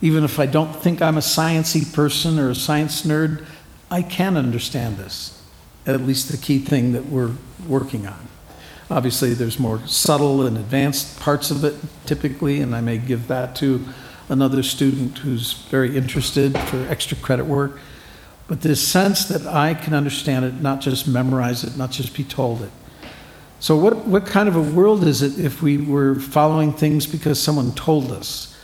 Even 0.00 0.22
if 0.22 0.38
I 0.38 0.46
don't 0.46 0.74
think 0.74 1.02
I'm 1.02 1.16
a 1.16 1.22
sciencey 1.22 1.92
person 1.92 2.38
or 2.38 2.50
a 2.50 2.54
science 2.54 3.02
nerd, 3.02 3.44
I 3.90 4.02
can 4.02 4.36
understand 4.36 4.98
this. 4.98 5.42
At 5.86 6.02
least 6.02 6.30
the 6.30 6.36
key 6.36 6.58
thing 6.58 6.92
that 6.92 7.06
we're 7.06 7.32
working 7.66 8.06
on. 8.06 8.28
Obviously, 8.90 9.34
there's 9.34 9.58
more 9.58 9.84
subtle 9.86 10.46
and 10.46 10.56
advanced 10.56 11.18
parts 11.18 11.50
of 11.50 11.64
it 11.64 11.74
typically, 12.06 12.60
and 12.60 12.74
I 12.74 12.80
may 12.80 12.98
give 12.98 13.26
that 13.28 13.56
to 13.56 13.84
another 14.28 14.62
student 14.62 15.18
who's 15.18 15.54
very 15.54 15.96
interested 15.96 16.56
for 16.58 16.86
extra 16.88 17.16
credit 17.16 17.46
work. 17.46 17.78
But 18.48 18.60
this 18.60 18.86
sense 18.86 19.26
that 19.26 19.44
I 19.46 19.74
can 19.74 19.92
understand 19.92 20.44
it, 20.44 20.60
not 20.60 20.80
just 20.80 21.08
memorize 21.08 21.64
it, 21.64 21.76
not 21.76 21.90
just 21.90 22.16
be 22.16 22.22
told 22.22 22.62
it. 22.62 22.70
So, 23.58 23.76
what, 23.76 24.06
what 24.06 24.26
kind 24.26 24.48
of 24.48 24.54
a 24.54 24.62
world 24.62 25.02
is 25.04 25.22
it 25.22 25.38
if 25.38 25.62
we 25.62 25.78
were 25.78 26.14
following 26.14 26.72
things 26.72 27.06
because 27.06 27.42
someone 27.42 27.72
told 27.72 28.12
us? 28.12 28.54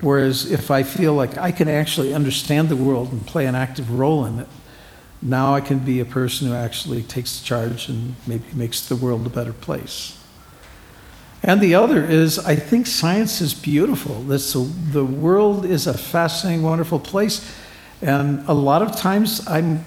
Whereas 0.00 0.50
if 0.50 0.70
I 0.70 0.82
feel 0.82 1.14
like 1.14 1.38
I 1.38 1.52
can 1.52 1.68
actually 1.68 2.14
understand 2.14 2.68
the 2.68 2.76
world 2.76 3.12
and 3.12 3.24
play 3.24 3.46
an 3.46 3.54
active 3.54 3.90
role 3.90 4.24
in 4.24 4.40
it, 4.40 4.48
now 5.24 5.54
I 5.54 5.62
can 5.62 5.78
be 5.78 6.00
a 6.00 6.04
person 6.04 6.48
who 6.48 6.54
actually 6.54 7.02
takes 7.02 7.40
charge 7.40 7.88
and 7.88 8.14
maybe 8.26 8.44
makes 8.52 8.86
the 8.86 8.94
world 8.94 9.26
a 9.26 9.30
better 9.30 9.54
place. 9.54 10.18
And 11.42 11.60
the 11.60 11.74
other 11.74 12.04
is, 12.04 12.38
I 12.38 12.56
think 12.56 12.86
science 12.86 13.40
is 13.40 13.54
beautiful. 13.54 14.22
This, 14.22 14.52
the 14.52 15.04
world 15.04 15.64
is 15.64 15.86
a 15.86 15.96
fascinating, 15.96 16.62
wonderful 16.62 16.98
place. 16.98 17.54
And 18.02 18.46
a 18.48 18.52
lot 18.52 18.82
of 18.82 18.96
times 18.96 19.46
I'm 19.46 19.84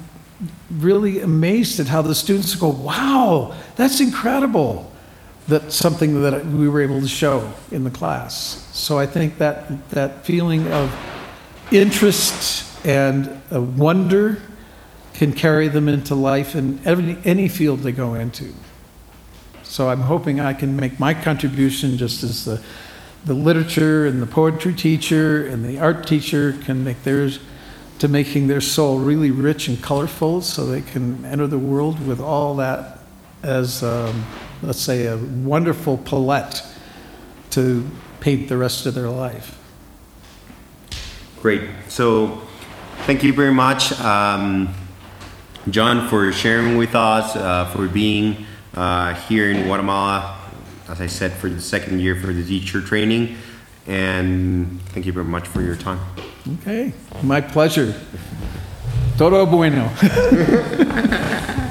really 0.71 1.21
amazed 1.21 1.79
at 1.79 1.87
how 1.87 2.01
the 2.01 2.15
students 2.15 2.53
go, 2.55 2.69
wow, 2.69 3.55
that's 3.75 3.99
incredible. 3.99 4.91
That's 5.47 5.75
something 5.75 6.21
that 6.23 6.45
we 6.45 6.67
were 6.67 6.81
able 6.81 7.01
to 7.01 7.07
show 7.07 7.51
in 7.71 7.83
the 7.83 7.91
class. 7.91 8.67
So 8.75 8.97
I 8.97 9.05
think 9.05 9.37
that, 9.37 9.89
that 9.89 10.25
feeling 10.25 10.67
of 10.71 10.93
interest 11.71 12.85
and 12.85 13.41
wonder 13.51 14.41
can 15.17 15.33
carry 15.33 15.67
them 15.67 15.89
into 15.89 16.13
life 16.13 16.55
in 16.55 16.79
every, 16.85 17.17
any 17.25 17.49
field 17.49 17.79
they 17.79 17.91
go 17.91 18.13
into. 18.13 18.53
So 19.63 19.89
I'm 19.89 20.01
hoping 20.01 20.39
I 20.39 20.53
can 20.53 20.75
make 20.75 20.99
my 20.99 21.15
contribution 21.15 21.97
just 21.97 22.23
as 22.23 22.45
the, 22.45 22.61
the 23.25 23.33
literature 23.33 24.05
and 24.05 24.21
the 24.21 24.27
poetry 24.27 24.75
teacher 24.75 25.45
and 25.47 25.65
the 25.65 25.79
art 25.79 26.05
teacher 26.05 26.53
can 26.63 26.83
make 26.83 27.01
theirs 27.03 27.39
to 27.97 28.07
making 28.07 28.45
their 28.47 28.61
soul 28.61 28.99
really 28.99 29.31
rich 29.31 29.67
and 29.67 29.81
colorful 29.81 30.41
so 30.41 30.67
they 30.67 30.83
can 30.83 31.25
enter 31.25 31.47
the 31.47 31.57
world 31.57 32.05
with 32.05 32.21
all 32.21 32.55
that 32.57 32.99
as, 33.41 33.81
um, 33.81 34.23
let's 34.61 34.79
say, 34.79 35.07
a 35.07 35.17
wonderful 35.17 35.97
palette 35.97 36.61
to 37.49 37.89
paint 38.19 38.49
the 38.49 38.57
rest 38.57 38.85
of 38.85 38.93
their 38.93 39.09
life. 39.09 39.57
Great. 41.41 41.63
So, 41.87 42.39
thank 43.07 43.23
you 43.23 43.33
very 43.33 43.53
much, 43.53 43.99
um, 43.99 44.73
John, 45.69 46.07
for 46.07 46.31
sharing 46.31 46.77
with 46.77 46.95
us, 46.95 47.35
uh, 47.35 47.65
for 47.65 47.87
being 47.87 48.45
uh, 48.73 49.13
here 49.13 49.49
in 49.49 49.63
Guatemala, 49.63 50.37
as 50.87 51.01
I 51.01 51.07
said, 51.07 51.33
for 51.33 51.49
the 51.49 51.59
second 51.59 51.99
year 51.99 52.15
for 52.15 52.27
the 52.27 52.43
teacher 52.43 52.81
training. 52.81 53.35
And 53.85 54.81
thank 54.93 55.05
you 55.05 55.13
very 55.13 55.25
much 55.25 55.47
for 55.47 55.61
your 55.61 55.75
time. 55.75 55.99
Okay, 56.61 56.93
my 57.21 57.41
pleasure. 57.41 57.93
Todo 59.17 59.45
bueno. 59.45 59.91